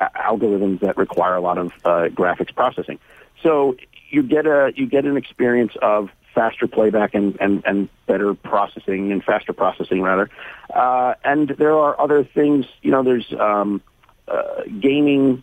algorithms 0.00 0.80
that 0.80 0.96
require 0.96 1.36
a 1.36 1.40
lot 1.40 1.56
of 1.56 1.72
uh, 1.84 2.08
graphics 2.08 2.54
processing. 2.54 2.98
So 3.42 3.76
you 4.10 4.22
get 4.22 4.46
a 4.46 4.72
you 4.76 4.86
get 4.86 5.04
an 5.04 5.16
experience 5.16 5.72
of 5.80 6.10
faster 6.34 6.66
playback 6.66 7.14
and, 7.14 7.36
and, 7.40 7.62
and 7.64 7.88
better 8.06 8.34
processing 8.34 9.10
and 9.10 9.24
faster 9.24 9.54
processing 9.54 10.02
rather. 10.02 10.28
Uh, 10.72 11.14
and 11.24 11.48
there 11.48 11.76
are 11.76 11.98
other 11.98 12.22
things, 12.22 12.66
you 12.82 12.90
know, 12.90 13.02
there's 13.02 13.32
um, 13.40 13.80
uh, 14.28 14.62
gaming 14.80 15.42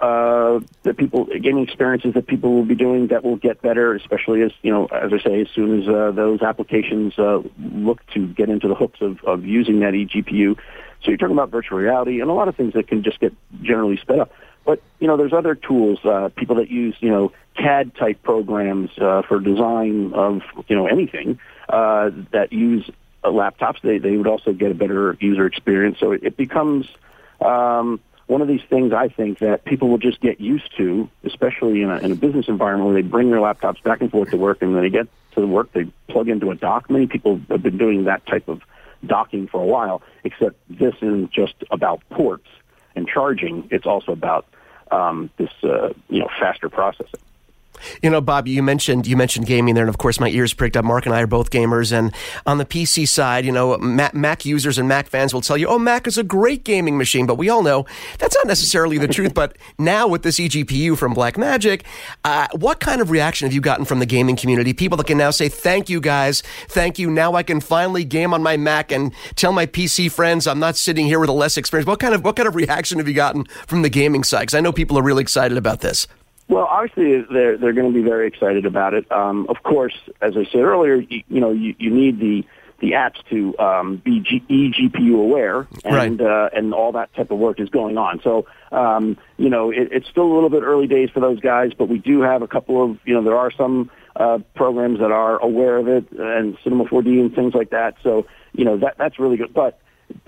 uh, 0.00 0.60
that 0.82 0.96
people 0.96 1.26
gaming 1.26 1.64
experiences 1.64 2.14
that 2.14 2.26
people 2.26 2.54
will 2.54 2.64
be 2.64 2.74
doing 2.74 3.08
that 3.08 3.22
will 3.22 3.36
get 3.36 3.60
better, 3.60 3.94
especially 3.94 4.42
as 4.42 4.52
you 4.62 4.72
know, 4.72 4.86
as 4.86 5.12
I 5.12 5.18
say, 5.18 5.40
as 5.42 5.48
soon 5.50 5.82
as 5.82 5.88
uh, 5.88 6.10
those 6.12 6.40
applications 6.40 7.18
uh, 7.18 7.42
look 7.58 8.04
to 8.14 8.26
get 8.26 8.48
into 8.48 8.66
the 8.66 8.74
hooks 8.74 9.00
of, 9.02 9.22
of 9.24 9.44
using 9.44 9.80
that 9.80 9.92
eGPU. 9.92 10.56
So 11.02 11.10
you're 11.10 11.18
talking 11.18 11.36
about 11.36 11.50
virtual 11.50 11.78
reality 11.78 12.20
and 12.20 12.30
a 12.30 12.32
lot 12.32 12.48
of 12.48 12.56
things 12.56 12.74
that 12.74 12.88
can 12.88 13.02
just 13.02 13.20
get 13.20 13.34
generally 13.62 13.98
sped 13.98 14.20
up. 14.20 14.32
But 14.64 14.82
you 15.00 15.06
know, 15.06 15.16
there's 15.16 15.32
other 15.32 15.54
tools. 15.54 15.98
Uh, 16.04 16.30
people 16.34 16.56
that 16.56 16.70
use 16.70 16.94
you 17.00 17.10
know 17.10 17.32
CAD 17.56 17.94
type 17.94 18.22
programs 18.22 18.90
uh, 18.98 19.22
for 19.22 19.38
design 19.38 20.14
of 20.14 20.42
you 20.68 20.76
know 20.76 20.86
anything 20.86 21.38
uh, 21.68 22.10
that 22.30 22.52
use 22.52 22.88
uh, 23.22 23.28
laptops. 23.28 23.82
They 23.82 23.98
they 23.98 24.16
would 24.16 24.26
also 24.26 24.52
get 24.52 24.70
a 24.70 24.74
better 24.74 25.16
user 25.20 25.44
experience. 25.46 25.98
So 25.98 26.12
it, 26.12 26.24
it 26.24 26.36
becomes 26.38 26.88
um, 27.40 28.00
one 28.30 28.40
of 28.40 28.46
these 28.46 28.62
things 28.70 28.92
I 28.92 29.08
think 29.08 29.40
that 29.40 29.64
people 29.64 29.88
will 29.88 29.98
just 29.98 30.20
get 30.20 30.40
used 30.40 30.76
to, 30.76 31.10
especially 31.24 31.82
in 31.82 31.90
a, 31.90 31.98
in 31.98 32.12
a 32.12 32.14
business 32.14 32.46
environment 32.46 32.86
where 32.86 33.02
they 33.02 33.06
bring 33.06 33.30
their 33.30 33.40
laptops 33.40 33.82
back 33.82 34.00
and 34.00 34.08
forth 34.08 34.30
to 34.30 34.36
work, 34.36 34.62
and 34.62 34.72
when 34.72 34.82
they 34.82 34.88
get 34.88 35.08
to 35.32 35.40
the 35.40 35.48
work, 35.48 35.72
they 35.72 35.86
plug 36.06 36.28
into 36.28 36.52
a 36.52 36.54
dock. 36.54 36.88
Many 36.88 37.08
people 37.08 37.40
have 37.50 37.62
been 37.62 37.76
doing 37.76 38.04
that 38.04 38.24
type 38.26 38.48
of 38.48 38.62
docking 39.04 39.48
for 39.48 39.60
a 39.60 39.66
while, 39.66 40.00
except 40.22 40.54
this 40.70 40.94
isn't 41.02 41.32
just 41.32 41.54
about 41.72 42.08
ports 42.10 42.46
and 42.94 43.08
charging. 43.08 43.66
It's 43.72 43.86
also 43.86 44.12
about 44.12 44.46
um, 44.92 45.30
this, 45.36 45.50
uh, 45.64 45.92
you 46.08 46.20
know, 46.20 46.28
faster 46.38 46.68
processing. 46.68 47.20
You 48.02 48.10
know, 48.10 48.20
Bob, 48.20 48.46
you 48.46 48.62
mentioned 48.62 49.06
you 49.06 49.16
mentioned 49.16 49.46
gaming 49.46 49.74
there, 49.74 49.84
and 49.84 49.88
of 49.88 49.98
course, 49.98 50.20
my 50.20 50.28
ears 50.28 50.54
pricked 50.54 50.76
up. 50.76 50.84
Mark 50.84 51.06
and 51.06 51.14
I 51.14 51.22
are 51.22 51.26
both 51.26 51.50
gamers, 51.50 51.92
and 51.96 52.12
on 52.46 52.58
the 52.58 52.64
PC 52.64 53.06
side, 53.06 53.44
you 53.44 53.52
know, 53.52 53.76
Mac, 53.78 54.14
Mac, 54.14 54.44
users 54.44 54.78
and 54.78 54.88
Mac 54.88 55.08
fans 55.08 55.32
will 55.34 55.40
tell 55.40 55.56
you, 55.56 55.66
"Oh, 55.66 55.78
Mac 55.78 56.06
is 56.06 56.18
a 56.18 56.22
great 56.22 56.64
gaming 56.64 56.98
machine," 56.98 57.26
but 57.26 57.36
we 57.36 57.48
all 57.48 57.62
know 57.62 57.86
that's 58.18 58.36
not 58.36 58.46
necessarily 58.46 58.98
the 58.98 59.08
truth. 59.08 59.34
But 59.34 59.56
now 59.78 60.06
with 60.06 60.22
this 60.22 60.38
eGPU 60.38 60.96
from 60.96 61.14
Blackmagic, 61.14 61.82
uh, 62.24 62.48
what 62.52 62.80
kind 62.80 63.00
of 63.00 63.10
reaction 63.10 63.46
have 63.46 63.54
you 63.54 63.60
gotten 63.60 63.84
from 63.84 63.98
the 63.98 64.06
gaming 64.06 64.36
community? 64.36 64.72
People 64.72 64.96
that 64.98 65.06
can 65.06 65.18
now 65.18 65.30
say, 65.30 65.48
"Thank 65.48 65.88
you, 65.88 66.00
guys, 66.00 66.42
thank 66.68 66.98
you." 66.98 67.10
Now 67.10 67.34
I 67.34 67.42
can 67.42 67.60
finally 67.60 68.04
game 68.04 68.34
on 68.34 68.42
my 68.42 68.56
Mac 68.56 68.92
and 68.92 69.12
tell 69.36 69.52
my 69.52 69.66
PC 69.66 70.08
friends 70.08 70.46
I'm 70.46 70.58
not 70.58 70.76
sitting 70.76 71.06
here 71.06 71.18
with 71.18 71.30
a 71.30 71.34
less 71.34 71.56
experience. 71.56 71.86
What 71.86 72.00
kind 72.00 72.14
of 72.14 72.24
what 72.24 72.36
kind 72.36 72.48
of 72.48 72.54
reaction 72.54 72.98
have 72.98 73.08
you 73.08 73.14
gotten 73.14 73.46
from 73.66 73.82
the 73.82 73.88
gaming 73.88 74.24
side? 74.24 74.40
Because 74.40 74.54
I 74.54 74.60
know 74.60 74.72
people 74.72 74.98
are 74.98 75.02
really 75.02 75.22
excited 75.22 75.56
about 75.56 75.80
this. 75.80 76.06
Well, 76.50 76.66
obviously 76.68 77.24
they're 77.32 77.56
they're 77.56 77.72
going 77.72 77.92
to 77.92 77.94
be 77.94 78.02
very 78.02 78.26
excited 78.26 78.66
about 78.66 78.92
it. 78.92 79.10
Um, 79.12 79.46
of 79.48 79.62
course, 79.62 79.94
as 80.20 80.36
I 80.36 80.44
said 80.50 80.62
earlier, 80.62 80.96
you, 80.96 81.22
you 81.28 81.40
know 81.40 81.52
you, 81.52 81.76
you 81.78 81.90
need 81.90 82.18
the 82.18 82.44
the 82.80 82.92
apps 82.92 83.22
to 83.30 83.56
um, 83.60 83.98
be 83.98 84.18
G- 84.18 84.42
eGPU 84.50 85.14
aware, 85.14 85.68
and 85.84 86.18
right. 86.18 86.28
uh, 86.28 86.50
and 86.52 86.74
all 86.74 86.90
that 86.92 87.14
type 87.14 87.30
of 87.30 87.38
work 87.38 87.60
is 87.60 87.68
going 87.68 87.96
on. 87.96 88.20
So 88.24 88.46
um, 88.72 89.16
you 89.36 89.48
know 89.48 89.70
it, 89.70 89.90
it's 89.92 90.08
still 90.08 90.24
a 90.24 90.34
little 90.34 90.50
bit 90.50 90.64
early 90.64 90.88
days 90.88 91.08
for 91.10 91.20
those 91.20 91.38
guys, 91.38 91.70
but 91.72 91.88
we 91.88 91.98
do 91.98 92.20
have 92.22 92.42
a 92.42 92.48
couple 92.48 92.82
of 92.82 92.98
you 93.04 93.14
know 93.14 93.22
there 93.22 93.38
are 93.38 93.52
some 93.52 93.88
uh, 94.16 94.38
programs 94.56 94.98
that 94.98 95.12
are 95.12 95.40
aware 95.40 95.76
of 95.76 95.86
it 95.86 96.10
and 96.10 96.58
Cinema 96.64 96.86
4D 96.86 97.20
and 97.20 97.32
things 97.32 97.54
like 97.54 97.70
that. 97.70 97.94
So 98.02 98.26
you 98.54 98.64
know 98.64 98.76
that 98.78 98.98
that's 98.98 99.20
really 99.20 99.36
good, 99.36 99.54
but 99.54 99.78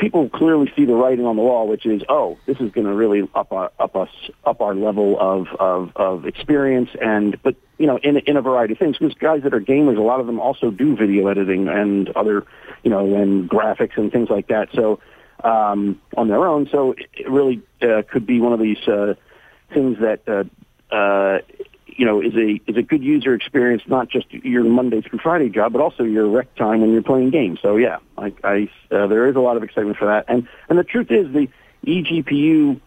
people 0.03 0.29
clearly 0.29 0.71
see 0.75 0.85
the 0.85 0.95
writing 0.95 1.25
on 1.27 1.37
the 1.37 1.43
wall, 1.43 1.69
which 1.69 1.87
is, 1.87 2.03
oh, 2.09 2.37
this 2.45 2.59
is 2.59 2.73
going 2.73 2.89
to 2.89 2.93
really 2.93 3.23
up 3.37 3.53
our 3.53 3.71
up 3.79 3.95
us 3.95 4.09
up 4.45 4.61
our 4.61 4.75
level 4.75 5.17
of, 5.19 5.47
of 5.61 5.93
of 5.95 6.27
experience, 6.27 6.91
and 7.01 7.41
but 7.45 7.55
you 7.79 7.87
know, 7.87 7.99
in 7.99 8.17
in 8.17 8.37
a 8.37 8.43
variety 8.43 8.73
of 8.73 8.81
things. 8.81 8.99
Because 8.99 9.15
guys 9.15 9.45
that 9.45 9.55
are 9.55 9.61
gamers, 9.61 9.97
a 9.97 10.03
lot 10.03 10.19
of 10.19 10.27
them 10.27 10.41
also 10.41 10.73
do 10.73 10.97
video 10.97 11.29
editing 11.29 11.69
and 11.69 12.09
other, 12.11 12.45
you 12.83 12.91
know, 12.91 13.15
and 13.15 13.49
graphics 13.49 13.97
and 13.97 14.11
things 14.11 14.29
like 14.29 14.49
that. 14.49 14.71
So 14.75 14.99
um, 15.45 16.01
on 16.17 16.27
their 16.27 16.49
own, 16.49 16.69
so 16.73 16.97
it 17.15 17.31
really 17.31 17.63
uh, 17.81 18.03
could 18.11 18.27
be 18.27 18.41
one 18.41 18.53
of 18.53 18.61
these 18.61 18.83
uh, 18.89 19.15
things 19.73 19.99
that. 20.01 20.29
Uh, 20.29 20.45
uh, 20.93 21.39
you 21.97 22.05
know, 22.05 22.21
is 22.21 22.35
a 22.35 22.61
is 22.67 22.77
a 22.77 22.83
good 22.83 23.03
user 23.03 23.35
experience, 23.35 23.83
not 23.87 24.09
just 24.09 24.33
your 24.33 24.65
Monday 24.65 25.01
through 25.01 25.19
Friday 25.19 25.49
job, 25.49 25.73
but 25.73 25.81
also 25.81 26.05
your 26.05 26.27
rec 26.29 26.55
time 26.55 26.81
when 26.81 26.93
you're 26.93 27.03
playing 27.03 27.31
games. 27.31 27.61
So 27.61 27.77
yeah, 27.77 27.99
I, 28.17 28.33
I 28.43 28.71
uh, 28.91 29.07
there 29.07 29.29
is 29.29 29.37
a 29.37 29.41
lot 29.41 29.57
of 29.57 29.63
excitement 29.63 29.97
for 29.99 30.07
that. 30.07 30.25
And 30.29 30.49
and 30.69 30.79
the 30.79 30.85
truth 30.85 31.11
is, 31.11 31.33
the 31.33 31.49
eGPU, 31.87 32.81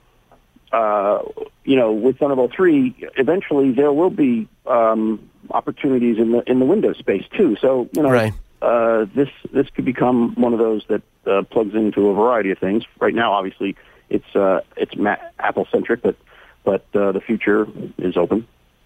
uh, 0.72 1.20
you 1.64 1.76
know, 1.76 1.92
with 1.92 2.18
Thunderbolt 2.18 2.54
three, 2.54 2.96
eventually 3.18 3.72
there 3.72 3.92
will 3.92 4.10
be 4.10 4.48
um, 4.66 5.30
opportunities 5.52 6.18
in 6.18 6.32
the 6.32 6.50
in 6.50 6.60
the 6.60 6.66
Windows 6.66 6.98
space 6.98 7.26
too. 7.36 7.56
So 7.62 7.90
you 7.94 8.02
know, 8.02 8.12
right. 8.12 8.34
uh, 8.62 9.06
this 9.14 9.30
this 9.52 9.70
could 9.70 9.86
become 9.86 10.36
one 10.36 10.54
of 10.54 10.60
those 10.60 10.86
that 10.90 11.02
uh, 11.26 11.44
plugs 11.44 11.76
into 11.76 12.10
a 12.10 12.14
variety 12.14 12.52
of 12.52 12.60
things. 12.60 12.84
Right 13.00 13.14
now, 13.14 13.34
obviously, 13.34 13.76
it's 14.10 14.36
uh, 14.36 14.62
it's 14.76 14.96
Ma- 14.96 15.18
Apple 15.40 15.68
centric, 15.72 16.02
but 16.02 16.16
but 16.64 16.86
uh, 16.96 17.12
the 17.12 17.22
future 17.22 17.68
is 17.98 18.18
open. 18.18 18.48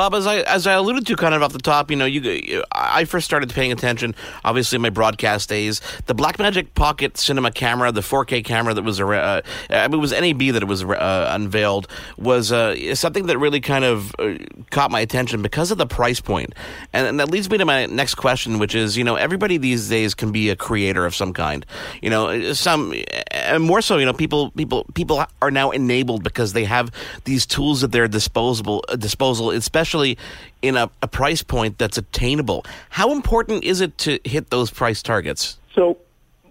Bob, 0.00 0.14
as 0.14 0.26
I 0.26 0.36
as 0.36 0.66
I 0.66 0.72
alluded 0.72 1.06
to 1.08 1.16
kind 1.16 1.34
of 1.34 1.42
off 1.42 1.52
the 1.52 1.58
top, 1.58 1.90
you 1.90 1.96
know, 1.98 2.06
you 2.06 2.64
I 2.72 3.04
first 3.04 3.26
started 3.26 3.52
paying 3.52 3.70
attention, 3.70 4.14
obviously 4.42 4.76
in 4.76 4.80
my 4.80 4.88
broadcast 4.88 5.50
days. 5.50 5.82
The 6.06 6.14
Blackmagic 6.14 6.72
Pocket 6.72 7.18
Cinema 7.18 7.50
camera, 7.50 7.92
the 7.92 8.00
4K 8.00 8.42
camera 8.42 8.72
that 8.72 8.82
was 8.82 8.98
uh, 8.98 9.42
it 9.68 9.90
was 9.90 10.12
NAB 10.12 10.54
that 10.54 10.62
it 10.62 10.68
was 10.68 10.82
uh, 10.82 11.28
unveiled, 11.34 11.86
was 12.16 12.50
uh, 12.50 12.94
something 12.94 13.26
that 13.26 13.36
really 13.36 13.60
kind 13.60 13.84
of 13.84 14.14
uh, 14.18 14.36
caught 14.70 14.90
my 14.90 15.00
attention 15.00 15.42
because 15.42 15.70
of 15.70 15.76
the 15.76 15.84
price 15.84 16.18
point, 16.18 16.54
and, 16.94 17.06
and, 17.06 17.20
that 17.20 17.30
leads 17.30 17.50
me 17.50 17.58
to 17.58 17.66
my 17.66 17.84
next 17.84 18.14
question, 18.14 18.58
which 18.58 18.74
is, 18.74 18.96
you 18.96 19.04
know, 19.04 19.16
everybody 19.16 19.58
these 19.58 19.90
days 19.90 20.14
can 20.14 20.32
be 20.32 20.48
a 20.48 20.56
creator 20.56 21.04
of 21.04 21.14
some 21.14 21.34
kind, 21.34 21.66
you 22.00 22.08
know, 22.08 22.54
some 22.54 22.94
and 23.32 23.62
more 23.62 23.82
so, 23.82 23.98
you 23.98 24.06
know, 24.06 24.14
people 24.14 24.50
people 24.52 24.86
people 24.94 25.22
are 25.42 25.50
now 25.50 25.70
enabled 25.72 26.24
because 26.24 26.54
they 26.54 26.64
have 26.64 26.90
these 27.24 27.44
tools 27.44 27.84
at 27.84 27.92
their 27.92 28.08
disposable 28.08 28.82
disposal. 28.98 29.50
It's 29.50 29.68
especially 29.90 30.16
in 30.62 30.76
a, 30.76 30.90
a 31.02 31.08
price 31.08 31.42
point 31.42 31.78
that's 31.78 31.98
attainable. 31.98 32.64
How 32.90 33.12
important 33.12 33.64
is 33.64 33.80
it 33.80 33.96
to 33.98 34.20
hit 34.24 34.50
those 34.50 34.70
price 34.70 35.02
targets? 35.02 35.58
So, 35.74 35.98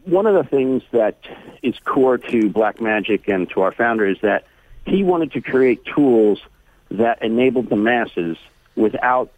one 0.03 0.25
of 0.25 0.33
the 0.33 0.43
things 0.43 0.83
that 0.91 1.17
is 1.61 1.75
core 1.85 2.17
to 2.17 2.49
Blackmagic 2.49 3.31
and 3.31 3.49
to 3.51 3.61
our 3.61 3.71
founder 3.71 4.05
is 4.05 4.17
that 4.21 4.45
he 4.85 5.03
wanted 5.03 5.31
to 5.33 5.41
create 5.41 5.85
tools 5.85 6.41
that 6.89 7.21
enabled 7.21 7.69
the 7.69 7.75
masses 7.75 8.37
without 8.75 9.31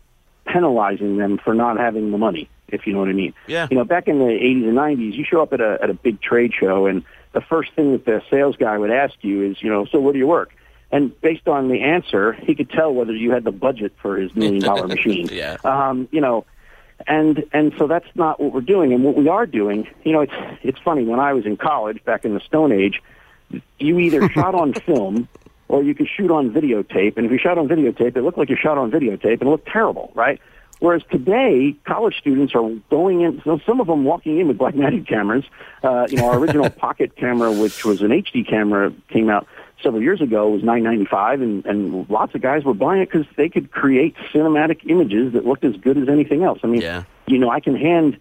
penalizing 0.46 1.17
them 1.17 1.38
for 1.38 1.53
not 1.53 1.77
having 1.77 2.12
the 2.12 2.17
money, 2.17 2.50
if 2.70 2.88
you 2.88 2.93
know 2.93 3.00
what 3.00 3.10
I 3.10 3.13
mean. 3.13 3.34
Yeah. 3.48 3.67
You 3.70 3.77
know, 3.77 3.84
back 3.84 4.08
in 4.08 4.20
the 4.20 4.25
80s 4.25 4.67
and 4.67 4.77
90s, 4.77 5.13
you 5.13 5.25
show 5.25 5.41
up 5.41 5.51
at 5.51 5.62
a, 5.62 5.77
at 5.81 5.89
a 5.89 5.93
big 5.93 6.22
trade 6.22 6.53
show, 6.58 6.86
and 6.86 7.03
the 7.34 7.41
first 7.41 7.74
thing 7.74 7.91
that 7.91 8.05
the 8.05 8.24
sales 8.29 8.55
guy 8.55 8.77
would 8.77 8.91
ask 8.91 9.15
you 9.22 9.43
is, 9.43 9.62
you 9.62 9.70
know, 9.70 9.86
so 9.86 10.00
what 10.00 10.13
do 10.13 10.20
you 10.20 10.27
work? 10.27 10.53
And 10.91 11.19
based 11.21 11.48
on 11.48 11.69
the 11.69 11.81
answer, 11.81 12.33
he 12.33 12.53
could 12.53 12.69
tell 12.69 12.93
whether 12.93 13.13
you 13.13 13.31
had 13.31 13.43
the 13.43 13.51
budget 13.51 13.93
for 14.01 14.17
his 14.17 14.36
million 14.36 14.62
dollar 14.62 14.88
machine. 14.95 15.29
yeah. 15.31 15.57
Um, 15.63 16.10
you 16.12 16.21
know, 16.21 16.45
and 17.07 17.45
and 17.53 17.74
so 17.77 17.88
that's 17.88 18.07
not 18.15 18.39
what 18.39 18.53
we're 18.53 18.62
doing. 18.62 18.93
And 18.93 19.03
what 19.03 19.15
we 19.15 19.27
are 19.27 19.45
doing, 19.45 19.88
you 20.03 20.12
know, 20.12 20.21
it's 20.21 20.33
it's 20.63 20.79
funny. 20.79 21.03
When 21.05 21.19
I 21.19 21.33
was 21.33 21.45
in 21.45 21.57
college 21.57 22.03
back 22.03 22.25
in 22.25 22.33
the 22.33 22.41
Stone 22.41 22.71
Age, 22.71 23.01
you 23.79 24.00
either 24.00 24.29
shot 24.33 24.53
on 24.53 24.74
film 24.74 25.27
or 25.67 25.81
you 25.81 25.95
could 25.95 26.07
shoot 26.07 26.29
on 26.29 26.51
videotape. 26.51 27.15
And 27.15 27.25
if 27.25 27.31
you 27.31 27.38
shot 27.38 27.57
on 27.57 27.69
videotape, 27.69 28.17
it 28.17 28.21
looked 28.21 28.38
like 28.38 28.50
you 28.50 28.57
shot 28.57 28.77
on 28.77 28.91
videotape, 28.91 29.39
and 29.39 29.43
it 29.43 29.48
looked 29.48 29.67
terrible, 29.67 30.12
right? 30.13 30.39
Whereas 30.79 31.03
today, 31.10 31.75
college 31.86 32.17
students 32.17 32.53
are 32.55 32.69
going 32.89 33.21
in, 33.21 33.41
so 33.43 33.60
some 33.65 33.79
of 33.79 33.88
them 33.88 34.03
walking 34.03 34.39
in 34.39 34.48
with 34.48 34.57
black 34.57 34.74
Blackmagic 34.74 35.07
cameras. 35.07 35.45
Uh, 35.83 36.07
you 36.10 36.17
know, 36.17 36.29
our 36.29 36.39
original 36.39 36.69
pocket 36.86 37.15
camera, 37.15 37.51
which 37.51 37.86
was 37.86 38.01
an 38.01 38.10
HD 38.10 38.45
camera, 38.45 38.91
came 39.07 39.29
out 39.29 39.48
several 39.81 40.01
years 40.01 40.21
ago 40.21 40.50
was 40.50 40.63
995 40.63 41.41
and, 41.41 41.65
and 41.65 42.09
lots 42.09 42.35
of 42.35 42.41
guys 42.41 42.63
were 42.63 42.73
buying 42.73 43.01
it 43.01 43.09
because 43.11 43.27
they 43.35 43.50
could 43.50 43.71
create 43.71 44.15
cinematic 44.33 44.89
images 44.89 45.33
that 45.33 45.45
looked 45.45 45.63
as 45.63 45.75
good 45.77 45.97
as 45.97 46.09
anything 46.09 46.43
else. 46.43 46.59
I 46.63 46.67
mean, 46.67 46.81
yeah. 46.81 47.03
you 47.27 47.38
know, 47.38 47.50
I 47.50 47.59
can 47.59 47.75
hand 47.75 48.19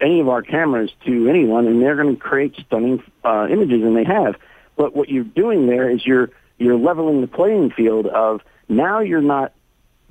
any 0.00 0.20
of 0.20 0.28
our 0.28 0.42
cameras 0.42 0.90
to 1.06 1.28
anyone 1.28 1.66
and 1.66 1.80
they're 1.80 1.96
going 1.96 2.14
to 2.14 2.20
create 2.20 2.56
stunning 2.66 3.02
uh, 3.24 3.46
images 3.50 3.82
and 3.82 3.96
they 3.96 4.04
have. 4.04 4.36
But 4.76 4.94
what 4.94 5.08
you're 5.08 5.24
doing 5.24 5.66
there 5.66 5.88
is 5.88 6.04
you're, 6.06 6.30
you're 6.58 6.76
leveling 6.76 7.20
the 7.20 7.26
playing 7.26 7.70
field 7.70 8.06
of 8.06 8.40
now 8.68 9.00
you're 9.00 9.20
not 9.20 9.52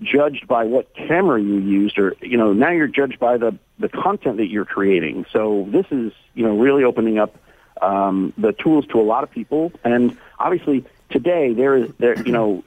judged 0.01 0.47
by 0.47 0.65
what 0.65 0.93
camera 0.95 1.41
you 1.41 1.59
used 1.59 1.97
or, 1.97 2.15
you 2.21 2.37
know, 2.37 2.53
now 2.53 2.71
you're 2.71 2.87
judged 2.87 3.19
by 3.19 3.37
the, 3.37 3.57
the 3.79 3.89
content 3.89 4.37
that 4.37 4.47
you're 4.47 4.65
creating. 4.65 5.25
So 5.31 5.67
this 5.69 5.85
is, 5.91 6.11
you 6.33 6.43
know, 6.45 6.57
really 6.57 6.83
opening 6.83 7.19
up 7.19 7.35
um, 7.81 8.33
the 8.37 8.53
tools 8.53 8.85
to 8.87 8.99
a 8.99 9.03
lot 9.03 9.23
of 9.23 9.31
people. 9.31 9.71
And 9.83 10.17
obviously, 10.39 10.85
today 11.09 11.53
there 11.53 11.75
is 11.75 11.91
there 11.97 12.21
you 12.21 12.31
know 12.31 12.63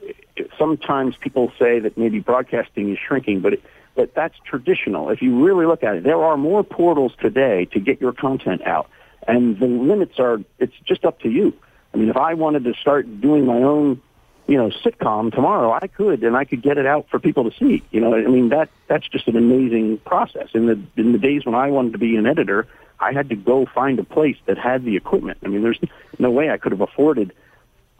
sometimes 0.57 1.15
people 1.17 1.51
say 1.57 1.79
that 1.79 1.97
maybe 1.97 2.19
broadcasting 2.19 2.91
is 2.91 2.99
shrinking, 2.99 3.39
but 3.41 3.53
it, 3.53 3.63
but 3.95 4.13
that's 4.13 4.37
traditional. 4.43 5.09
If 5.09 5.21
you 5.21 5.45
really 5.45 5.65
look 5.65 5.83
at 5.83 5.95
it, 5.95 6.03
there 6.03 6.21
are 6.21 6.37
more 6.37 6.63
portals 6.63 7.13
today 7.19 7.65
to 7.65 7.79
get 7.79 8.01
your 8.01 8.11
content 8.13 8.61
out. 8.67 8.89
and 9.27 9.57
the 9.59 9.67
limits 9.67 10.19
are 10.19 10.39
it's 10.59 10.77
just 10.83 11.05
up 11.05 11.19
to 11.21 11.29
you. 11.29 11.53
I 11.93 11.97
mean, 11.97 12.09
if 12.09 12.17
I 12.17 12.33
wanted 12.33 12.65
to 12.65 12.73
start 12.73 13.21
doing 13.21 13.45
my 13.45 13.63
own, 13.63 14.01
you 14.47 14.57
know, 14.57 14.69
sitcom 14.69 15.33
tomorrow, 15.33 15.71
I 15.71 15.87
could, 15.87 16.23
and 16.23 16.35
I 16.35 16.43
could 16.43 16.61
get 16.61 16.77
it 16.77 16.85
out 16.85 17.07
for 17.09 17.19
people 17.19 17.49
to 17.49 17.57
see. 17.57 17.83
You 17.91 18.01
know, 18.01 18.13
I 18.13 18.27
mean 18.27 18.49
that 18.49 18.69
that's 18.87 19.07
just 19.07 19.27
an 19.27 19.37
amazing 19.37 19.99
process. 19.99 20.49
In 20.53 20.65
the 20.65 20.79
in 20.97 21.13
the 21.13 21.17
days 21.17 21.45
when 21.45 21.55
I 21.55 21.71
wanted 21.71 21.93
to 21.93 21.97
be 21.97 22.17
an 22.17 22.25
editor, 22.25 22.67
I 22.99 23.13
had 23.13 23.29
to 23.29 23.35
go 23.35 23.65
find 23.65 23.99
a 23.99 24.03
place 24.03 24.37
that 24.45 24.57
had 24.57 24.85
the 24.85 24.95
equipment. 24.95 25.39
I 25.43 25.47
mean, 25.47 25.63
there's 25.63 25.79
no 26.19 26.31
way 26.31 26.49
I 26.49 26.57
could 26.57 26.71
have 26.71 26.81
afforded 26.81 27.33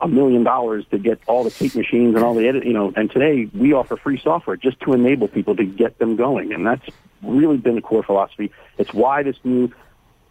a 0.02 0.08
million 0.08 0.44
dollars 0.44 0.86
to 0.92 0.98
get 0.98 1.20
all 1.28 1.44
the 1.44 1.52
tape 1.52 1.75
machines 1.75 2.16
and 2.16 2.24
all 2.24 2.34
the 2.34 2.48
edit, 2.48 2.66
you 2.66 2.74
know, 2.74 2.92
and 2.96 3.10
today 3.10 3.50
we 3.54 3.74
offer 3.74 3.96
free 3.96 4.20
software 4.22 4.58
just 4.58 4.80
to 4.82 4.94
enable 4.94 5.28
people 5.28 5.56
to 5.56 5.64
get 5.64 5.98
them 6.00 6.16
going. 6.16 6.54
And 6.54 6.66
that's 6.68 6.86
really 7.24 7.58
been 7.58 7.75
the 7.75 7.82
core 7.82 8.04
philosophy. 8.04 8.52
It's 8.78 8.94
why 8.94 9.24
this 9.24 9.38
new 9.44 9.72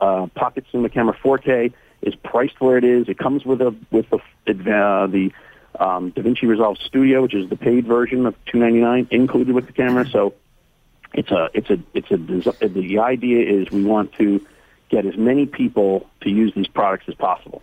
uh, 0.00 0.26
Pocket 0.35 0.66
Cinema 0.71 0.90
Camera 0.90 1.16
4K 1.23 1.73
is 2.02 2.14
priced 2.16 2.61
where 2.61 2.76
it 2.76 2.85
is. 2.85 3.09
It 3.09 3.18
comes 3.18 3.44
with 3.44 3.62
a 3.62 3.75
with 3.90 4.11
the 4.11 4.18
uh, 4.18 5.06
the 5.06 5.33
um, 5.78 6.12
DaVinci 6.12 6.42
Resolve 6.42 6.78
Studio, 6.78 7.23
which 7.23 7.35
is 7.35 7.49
the 7.49 7.56
paid 7.56 7.87
version 7.87 8.26
of 8.26 8.35
299 8.47 9.09
included 9.11 9.54
with 9.54 9.66
the 9.66 9.73
camera. 9.73 10.06
So 10.06 10.35
it's 11.14 11.30
a 11.30 11.49
it's 11.54 11.71
a 11.71 11.78
it's 11.94 12.11
a 12.11 12.68
the 12.68 12.99
idea 12.99 13.61
is 13.61 13.71
we 13.71 13.83
want 13.83 14.12
to 14.14 14.44
get 14.90 15.06
as 15.06 15.16
many 15.16 15.46
people 15.46 16.06
to 16.22 16.30
use 16.30 16.52
these 16.54 16.68
products 16.68 17.04
as 17.08 17.14
possible. 17.14 17.62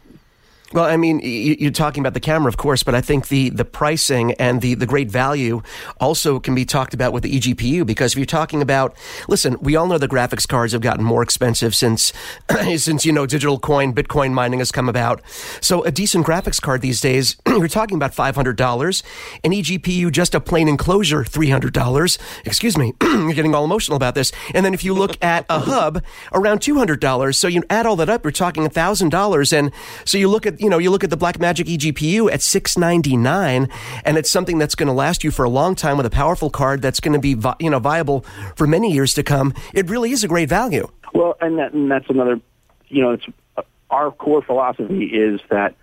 Well, 0.73 0.85
I 0.85 0.95
mean, 0.95 1.19
you're 1.21 1.71
talking 1.71 2.01
about 2.01 2.13
the 2.13 2.21
camera, 2.21 2.47
of 2.47 2.55
course, 2.55 2.81
but 2.81 2.95
I 2.95 3.01
think 3.01 3.27
the, 3.27 3.49
the 3.49 3.65
pricing 3.65 4.33
and 4.35 4.61
the, 4.61 4.73
the 4.75 4.85
great 4.85 5.11
value 5.11 5.61
also 5.99 6.39
can 6.39 6.55
be 6.55 6.63
talked 6.63 6.93
about 6.93 7.11
with 7.11 7.23
the 7.23 7.39
eGPU 7.39 7.85
because 7.85 8.13
if 8.13 8.17
you're 8.17 8.25
talking 8.25 8.61
about, 8.61 8.95
listen, 9.27 9.57
we 9.59 9.75
all 9.75 9.85
know 9.85 9.97
the 9.97 10.07
graphics 10.07 10.47
cards 10.47 10.71
have 10.71 10.81
gotten 10.81 11.03
more 11.03 11.21
expensive 11.23 11.75
since, 11.75 12.13
since, 12.77 13.05
you 13.05 13.11
know, 13.11 13.25
digital 13.25 13.59
coin, 13.59 13.93
Bitcoin 13.93 14.31
mining 14.31 14.59
has 14.59 14.71
come 14.71 14.87
about. 14.87 15.21
So 15.59 15.83
a 15.83 15.91
decent 15.91 16.25
graphics 16.25 16.61
card 16.61 16.81
these 16.81 17.01
days, 17.01 17.35
you're 17.47 17.67
talking 17.67 17.97
about 17.97 18.13
$500. 18.13 19.03
An 19.43 19.51
eGPU, 19.51 20.09
just 20.09 20.33
a 20.33 20.39
plain 20.39 20.69
enclosure, 20.69 21.25
$300. 21.25 22.17
Excuse 22.45 22.77
me, 22.77 22.93
you're 23.01 23.33
getting 23.33 23.53
all 23.53 23.65
emotional 23.65 23.97
about 23.97 24.15
this. 24.15 24.31
And 24.53 24.65
then 24.65 24.73
if 24.73 24.85
you 24.85 24.93
look 24.93 25.21
at 25.21 25.45
a 25.49 25.59
hub, 25.59 26.01
around 26.31 26.61
$200. 26.61 27.35
So 27.35 27.49
you 27.49 27.61
add 27.69 27.85
all 27.85 27.97
that 27.97 28.09
up, 28.09 28.23
you're 28.23 28.31
talking 28.31 28.65
$1,000. 28.65 29.57
And 29.57 29.71
so 30.05 30.17
you 30.17 30.29
look 30.29 30.45
at 30.45 30.60
you 30.61 30.69
know, 30.69 30.77
you 30.77 30.91
look 30.91 31.03
at 31.03 31.09
the 31.09 31.17
Blackmagic 31.17 31.65
eGPU 31.65 32.31
at 32.31 32.41
699 32.41 33.67
and 34.05 34.17
it's 34.17 34.29
something 34.29 34.59
that's 34.59 34.75
going 34.75 34.87
to 34.87 34.93
last 34.93 35.23
you 35.23 35.31
for 35.31 35.43
a 35.43 35.49
long 35.49 35.73
time 35.73 35.97
with 35.97 36.05
a 36.05 36.11
powerful 36.11 36.49
card 36.49 36.81
that's 36.81 36.99
going 36.99 37.13
to 37.13 37.19
be, 37.19 37.35
you 37.59 37.69
know, 37.69 37.79
viable 37.79 38.21
for 38.55 38.67
many 38.67 38.93
years 38.93 39.15
to 39.15 39.23
come. 39.23 39.53
It 39.73 39.89
really 39.89 40.11
is 40.11 40.23
a 40.23 40.27
great 40.27 40.49
value. 40.49 40.87
Well, 41.13 41.35
and, 41.41 41.57
that, 41.57 41.73
and 41.73 41.89
that's 41.89 42.09
another, 42.09 42.39
you 42.87 43.01
know, 43.01 43.11
it's 43.11 43.25
uh, 43.57 43.63
our 43.89 44.11
core 44.11 44.43
philosophy 44.43 45.05
is 45.05 45.41
that 45.49 45.75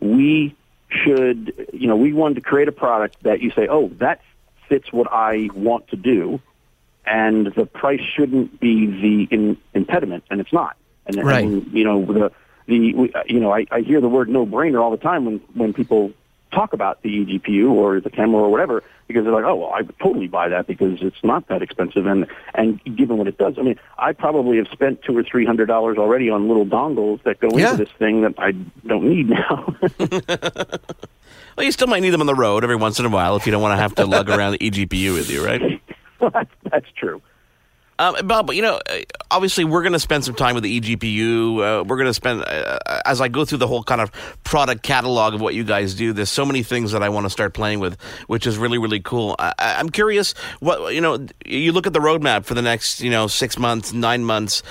we 0.00 0.56
should, 0.88 1.68
you 1.72 1.86
know, 1.86 1.96
we 1.96 2.12
wanted 2.12 2.34
to 2.34 2.40
create 2.40 2.68
a 2.68 2.72
product 2.72 3.22
that 3.22 3.40
you 3.40 3.52
say, 3.52 3.68
oh, 3.68 3.88
that 3.98 4.20
fits 4.68 4.92
what 4.92 5.06
I 5.12 5.48
want 5.54 5.88
to 5.88 5.96
do, 5.96 6.40
and 7.04 7.46
the 7.54 7.66
price 7.66 8.00
shouldn't 8.00 8.58
be 8.58 8.86
the 8.86 9.34
in, 9.34 9.56
impediment, 9.74 10.24
and 10.30 10.40
it's 10.40 10.52
not. 10.52 10.76
And, 11.06 11.22
right. 11.24 11.44
and 11.44 11.72
you 11.72 11.84
know, 11.84 12.04
the 12.04 12.32
the 12.66 13.10
uh, 13.14 13.22
you 13.26 13.40
know 13.40 13.52
I, 13.52 13.66
I 13.70 13.80
hear 13.80 14.00
the 14.00 14.08
word 14.08 14.28
no 14.28 14.46
brainer 14.46 14.82
all 14.82 14.90
the 14.90 14.96
time 14.96 15.24
when 15.24 15.40
when 15.54 15.72
people 15.72 16.12
talk 16.52 16.72
about 16.72 17.02
the 17.02 17.24
eGPU 17.24 17.70
or 17.70 18.00
the 18.00 18.10
camera 18.10 18.42
or 18.42 18.50
whatever 18.50 18.82
because 19.08 19.24
they're 19.24 19.32
like, 19.32 19.44
oh, 19.44 19.54
well, 19.54 19.70
I 19.70 19.82
would 19.82 19.98
totally 19.98 20.26
buy 20.26 20.48
that 20.48 20.66
because 20.66 21.00
it's 21.02 21.22
not 21.22 21.46
that 21.48 21.62
expensive 21.62 22.06
and 22.06 22.26
and 22.54 22.80
given 22.96 23.18
what 23.18 23.28
it 23.28 23.38
does, 23.38 23.54
I 23.58 23.62
mean, 23.62 23.78
I 23.98 24.12
probably 24.12 24.56
have 24.56 24.68
spent 24.68 25.02
two 25.02 25.16
or 25.16 25.22
three 25.22 25.44
hundred 25.44 25.66
dollars 25.66 25.98
already 25.98 26.30
on 26.30 26.48
little 26.48 26.66
dongles 26.66 27.22
that 27.22 27.40
go 27.40 27.48
yeah. 27.56 27.72
into 27.72 27.84
this 27.84 27.92
thing 27.98 28.22
that 28.22 28.34
I 28.38 28.52
don't 28.86 29.04
need 29.04 29.28
now. 29.28 29.76
well, 31.56 31.64
you 31.64 31.72
still 31.72 31.88
might 31.88 32.00
need 32.00 32.10
them 32.10 32.20
on 32.20 32.26
the 32.26 32.34
road 32.34 32.64
every 32.64 32.76
once 32.76 32.98
in 32.98 33.06
a 33.06 33.10
while 33.10 33.36
if 33.36 33.46
you 33.46 33.52
don't 33.52 33.62
want 33.62 33.72
to 33.72 33.82
have 33.82 33.94
to 33.96 34.06
lug 34.06 34.28
around 34.28 34.52
the 34.52 34.58
eGPU 34.58 35.14
with 35.14 35.30
you, 35.30 35.44
right? 35.44 35.80
well, 36.20 36.30
that's, 36.30 36.50
that's 36.70 36.90
true. 36.96 37.20
Um, 37.98 38.26
Bob, 38.26 38.52
you 38.52 38.62
know, 38.62 38.78
obviously 39.30 39.64
we're 39.64 39.82
going 39.82 39.94
to 39.94 39.98
spend 39.98 40.24
some 40.24 40.34
time 40.34 40.54
with 40.54 40.64
the 40.64 40.80
eGPU. 40.80 41.80
Uh, 41.80 41.84
we're 41.84 41.96
going 41.96 42.06
to 42.06 42.14
spend, 42.14 42.42
uh, 42.42 42.78
as 43.06 43.20
I 43.20 43.28
go 43.28 43.44
through 43.44 43.58
the 43.58 43.66
whole 43.66 43.82
kind 43.82 44.00
of 44.00 44.10
product 44.44 44.82
catalog 44.82 45.34
of 45.34 45.40
what 45.40 45.54
you 45.54 45.64
guys 45.64 45.94
do. 45.94 46.12
There's 46.12 46.30
so 46.30 46.44
many 46.44 46.62
things 46.62 46.92
that 46.92 47.02
I 47.02 47.08
want 47.08 47.24
to 47.24 47.30
start 47.30 47.54
playing 47.54 47.80
with, 47.80 48.00
which 48.26 48.46
is 48.46 48.58
really, 48.58 48.78
really 48.78 49.00
cool. 49.00 49.34
I, 49.38 49.54
am 49.58 49.88
curious, 49.88 50.34
what 50.60 50.94
you 50.94 51.00
know, 51.00 51.26
you 51.44 51.72
look 51.72 51.86
at 51.86 51.94
the 51.94 52.00
roadmap 52.00 52.44
for 52.44 52.54
the 52.54 52.62
next, 52.62 53.00
you 53.00 53.10
know, 53.10 53.26
six 53.28 53.58
months, 53.58 53.92
nine 53.92 54.24
months. 54.24 54.62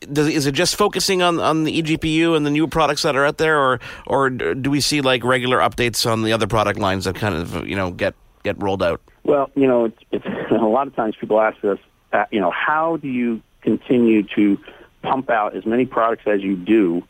Does, 0.00 0.28
is 0.28 0.46
it 0.46 0.52
just 0.52 0.74
focusing 0.74 1.22
on, 1.22 1.38
on 1.38 1.64
the 1.64 1.82
eGPU 1.82 2.36
and 2.36 2.44
the 2.44 2.50
new 2.50 2.66
products 2.66 3.02
that 3.02 3.14
are 3.14 3.24
out 3.24 3.38
there, 3.38 3.56
or 3.56 3.78
or 4.04 4.30
do 4.30 4.68
we 4.68 4.80
see 4.80 5.00
like 5.00 5.22
regular 5.22 5.58
updates 5.58 6.10
on 6.10 6.24
the 6.24 6.32
other 6.32 6.48
product 6.48 6.80
lines 6.80 7.04
that 7.04 7.14
kind 7.14 7.36
of 7.36 7.68
you 7.68 7.76
know 7.76 7.92
get 7.92 8.14
get 8.42 8.60
rolled 8.60 8.82
out? 8.82 9.00
Well, 9.22 9.48
you 9.54 9.68
know, 9.68 9.84
it's, 9.84 9.98
it's 10.10 10.26
a 10.50 10.54
lot 10.56 10.88
of 10.88 10.96
times 10.96 11.14
people 11.20 11.40
ask 11.40 11.62
us 11.64 11.78
uh, 12.12 12.24
you 12.30 12.40
know, 12.40 12.50
how 12.50 12.96
do 12.96 13.08
you 13.08 13.42
continue 13.62 14.22
to 14.34 14.58
pump 15.02 15.30
out 15.30 15.56
as 15.56 15.66
many 15.66 15.86
products 15.86 16.24
as 16.26 16.42
you 16.42 16.56
do 16.56 17.02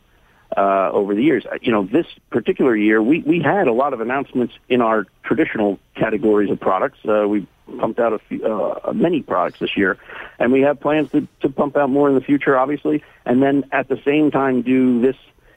uh, 0.55 0.89
over 0.91 1.15
the 1.15 1.23
years? 1.23 1.45
Uh, 1.45 1.57
you 1.61 1.71
know, 1.71 1.83
this 1.85 2.07
particular 2.29 2.75
year, 2.75 3.01
we, 3.01 3.21
we 3.21 3.41
had 3.41 3.67
a 3.67 3.73
lot 3.73 3.93
of 3.93 4.01
announcements 4.01 4.53
in 4.69 4.81
our 4.81 5.05
traditional 5.23 5.79
categories 5.95 6.49
of 6.49 6.59
products. 6.59 6.99
Uh, 7.05 7.27
we 7.27 7.47
pumped 7.79 7.99
out 7.99 8.13
a 8.13 8.19
few, 8.19 8.45
uh, 8.45 8.91
many 8.93 9.21
products 9.21 9.59
this 9.59 9.75
year, 9.77 9.97
and 10.39 10.51
we 10.51 10.61
have 10.61 10.79
plans 10.79 11.11
to, 11.11 11.27
to 11.41 11.49
pump 11.49 11.77
out 11.77 11.89
more 11.89 12.09
in 12.09 12.15
the 12.15 12.21
future, 12.21 12.57
obviously, 12.57 13.03
and 13.25 13.41
then 13.41 13.63
at 13.71 13.87
the 13.87 13.99
same 14.05 14.31
time 14.31 14.61
do 14.61 15.01
this 15.01 15.15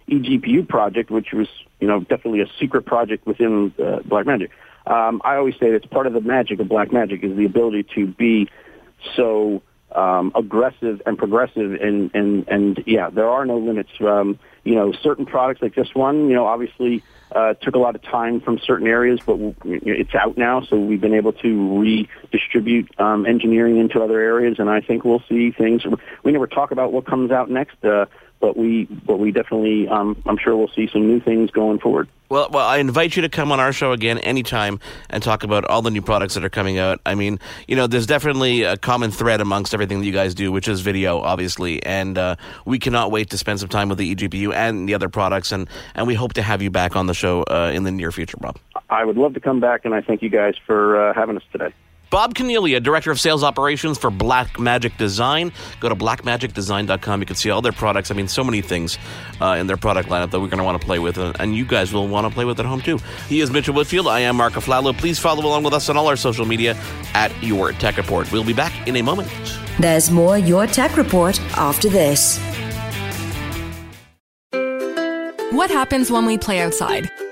eGPU 0.09 0.69
project, 0.69 1.11
which 1.11 1.33
was, 1.33 1.49
you 1.81 1.89
know, 1.89 2.01
definitely 2.01 2.41
a 2.41 2.47
secret 2.61 2.87
project 2.87 3.27
within 3.27 3.73
uh, 3.79 3.99
Blackmagic. 4.01 4.51
Um, 4.87 5.21
I 5.25 5.35
always 5.35 5.55
say 5.55 5.67
it's 5.67 5.87
part 5.87 6.07
of 6.07 6.13
the 6.13 6.21
magic 6.21 6.61
of 6.61 6.69
Blackmagic 6.69 7.25
is 7.25 7.37
the 7.37 7.45
ability 7.45 7.87
to 7.97 8.07
be 8.07 8.49
so 9.15 9.63
um, 9.93 10.33
aggressive 10.35 11.01
and 11.07 11.17
progressive, 11.17 11.75
and 11.75 12.11
and 12.15 12.47
and 12.49 12.83
yeah, 12.87 13.11
there 13.11 13.29
are 13.29 13.47
no 13.47 13.59
limits. 13.59 13.91
Um, 14.01 14.39
you 14.65 14.75
know, 14.75 14.93
certain 14.93 15.27
products 15.27 15.63
like 15.63 15.75
this 15.75 15.95
one, 15.95 16.29
you 16.29 16.35
know, 16.35 16.47
obviously 16.47 17.03
uh, 17.33 17.55
took 17.55 17.75
a 17.75 17.79
lot 17.79 17.95
of 17.95 18.03
time 18.03 18.41
from 18.41 18.59
certain 18.59 18.87
areas, 18.87 19.21
but 19.25 19.39
it's 19.65 20.15
out 20.15 20.37
now, 20.37 20.61
so 20.61 20.77
we've 20.77 21.01
been 21.01 21.15
able 21.15 21.33
to 21.33 21.79
redistribute 21.79 22.89
um, 23.01 23.27
engineering 23.27 23.79
into 23.79 24.03
other 24.03 24.21
areas, 24.21 24.59
and 24.59 24.69
I 24.69 24.81
think 24.81 25.05
we'll 25.05 25.23
see 25.29 25.51
things. 25.51 25.83
We 26.23 26.33
never 26.33 26.47
talk 26.47 26.73
about 26.73 26.93
what 26.93 27.07
comes 27.07 27.31
out 27.31 27.51
next. 27.51 27.85
Uh, 27.85 28.07
but 28.47 28.57
we 28.57 28.85
but 28.85 29.19
we 29.19 29.33
definitely 29.33 29.89
um, 29.89 30.23
I'm 30.25 30.39
sure 30.39 30.57
we'll 30.57 30.69
see 30.69 30.89
some 30.93 31.09
new 31.09 31.19
things 31.19 31.51
going 31.51 31.81
forward. 31.81 32.09
Well, 32.29 32.49
well, 32.53 32.65
I 32.65 32.77
invite 32.77 33.17
you 33.17 33.23
to 33.23 33.29
come 33.29 33.51
on 33.51 33.59
our 33.59 33.73
show 33.73 33.91
again 33.91 34.19
anytime 34.19 34.79
and 35.11 35.21
talk 35.21 35.43
about 35.43 35.65
all 35.65 35.83
the 35.83 35.91
new 35.91 36.01
products 36.01 36.35
that 36.35 36.45
are 36.45 36.49
coming 36.49 36.79
out. 36.79 37.01
I 37.05 37.17
mean, 37.17 37.41
you 37.67 37.75
know, 37.75 37.89
there's 37.89 38.07
definitely 38.07 38.63
a 38.63 38.77
common 38.77 39.11
thread 39.11 39.41
amongst 39.41 39.75
everything 39.75 39.99
that 39.99 40.07
you 40.07 40.13
guys 40.13 40.33
do, 40.33 40.53
which 40.53 40.69
is 40.69 40.81
video, 40.81 41.19
obviously, 41.19 41.85
and 41.85 42.17
uh, 42.17 42.37
we 42.65 42.79
cannot 42.79 43.11
wait 43.11 43.31
to 43.31 43.39
spend 43.39 43.59
some 43.59 43.69
time 43.69 43.89
with 43.89 43.99
the 43.99 44.15
eGPU 44.15 44.55
and 44.55 44.89
the 44.89 44.95
other 44.95 45.09
products, 45.09 45.51
and 45.51 45.69
and 45.97 46.07
we 46.07 46.15
hope 46.15 46.35
to 46.35 46.43
have 46.43 46.63
you 46.63 46.71
back 46.71 46.95
on 46.95 47.07
the 47.07 47.15
show 47.15 47.43
uh, 47.51 47.73
in 47.75 47.83
the 47.83 47.91
near 47.91 48.13
future, 48.13 48.37
Bob. 48.37 48.59
I 48.91 49.05
would 49.05 49.17
love 49.17 49.35
to 49.35 49.41
come 49.41 49.59
back, 49.59 49.85
and 49.85 49.93
I 49.93 50.03
thank 50.03 50.23
you 50.23 50.31
guys 50.31 50.55
for 50.67 51.11
uh, 51.11 51.15
having 51.15 51.37
us 51.37 51.43
today. 51.51 51.73
Bob 52.11 52.35
Caniglia, 52.35 52.83
Director 52.83 53.11
of 53.11 53.21
Sales 53.21 53.43
Operations 53.43 53.99
for 53.99 54.11
Blackmagic 54.11 54.97
Design. 54.97 55.53
Go 55.81 55.89
to 55.89 55.97
blackmagicdesign.com. 55.97 57.21
You 57.21 57.27
can 57.27 57.37
see 57.37 57.51
all 57.51 57.63
their 57.63 57.73
products. 57.73 58.11
I 58.11 58.15
mean, 58.15 58.29
so 58.29 58.45
many 58.45 58.63
things 58.63 58.99
uh, 59.41 59.57
in 59.59 59.67
their 59.67 59.77
product 59.77 60.09
lineup 60.09 60.31
that 60.31 60.41
we're 60.41 60.49
going 60.49 60.59
to 60.59 60.65
want 60.65 60.81
to 60.81 60.87
play 60.87 60.99
with, 60.99 61.19
and 61.19 61.55
you 61.55 61.65
guys 61.65 61.93
will 61.93 62.09
want 62.09 62.27
to 62.27 62.33
play 62.33 62.45
with 62.45 62.61
at 62.61 62.67
home 62.67 62.81
too. 62.81 62.99
He 63.29 63.41
is 63.41 63.51
Mitchell 63.51 63.75
Whitfield. 63.75 64.07
I 64.09 64.21
am 64.21 64.37
Mark 64.37 64.55
Aflalo. 64.55 64.97
Please 64.97 65.19
follow 65.19 65.45
along 65.45 65.65
with 65.65 65.75
us 65.75 65.89
on 65.89 65.97
all 65.97 66.07
our 66.07 66.17
social 66.17 66.47
media 66.47 66.77
at 67.15 67.33
Your 67.43 67.73
Tech 67.73 67.97
Report. 67.97 68.31
We'll 68.31 68.45
be 68.45 68.53
back 68.53 68.87
in 68.87 68.97
a 68.97 69.03
moment. 69.03 69.29
There's 69.81 70.11
more 70.11 70.39
Your 70.39 70.67
Tech 70.67 70.97
Report 70.97 71.41
after 71.57 71.89
this. 71.89 72.39
What 75.53 75.71
happens 75.71 76.11
when 76.11 76.27
we 76.27 76.39
play 76.39 76.61
outside? 76.61 77.11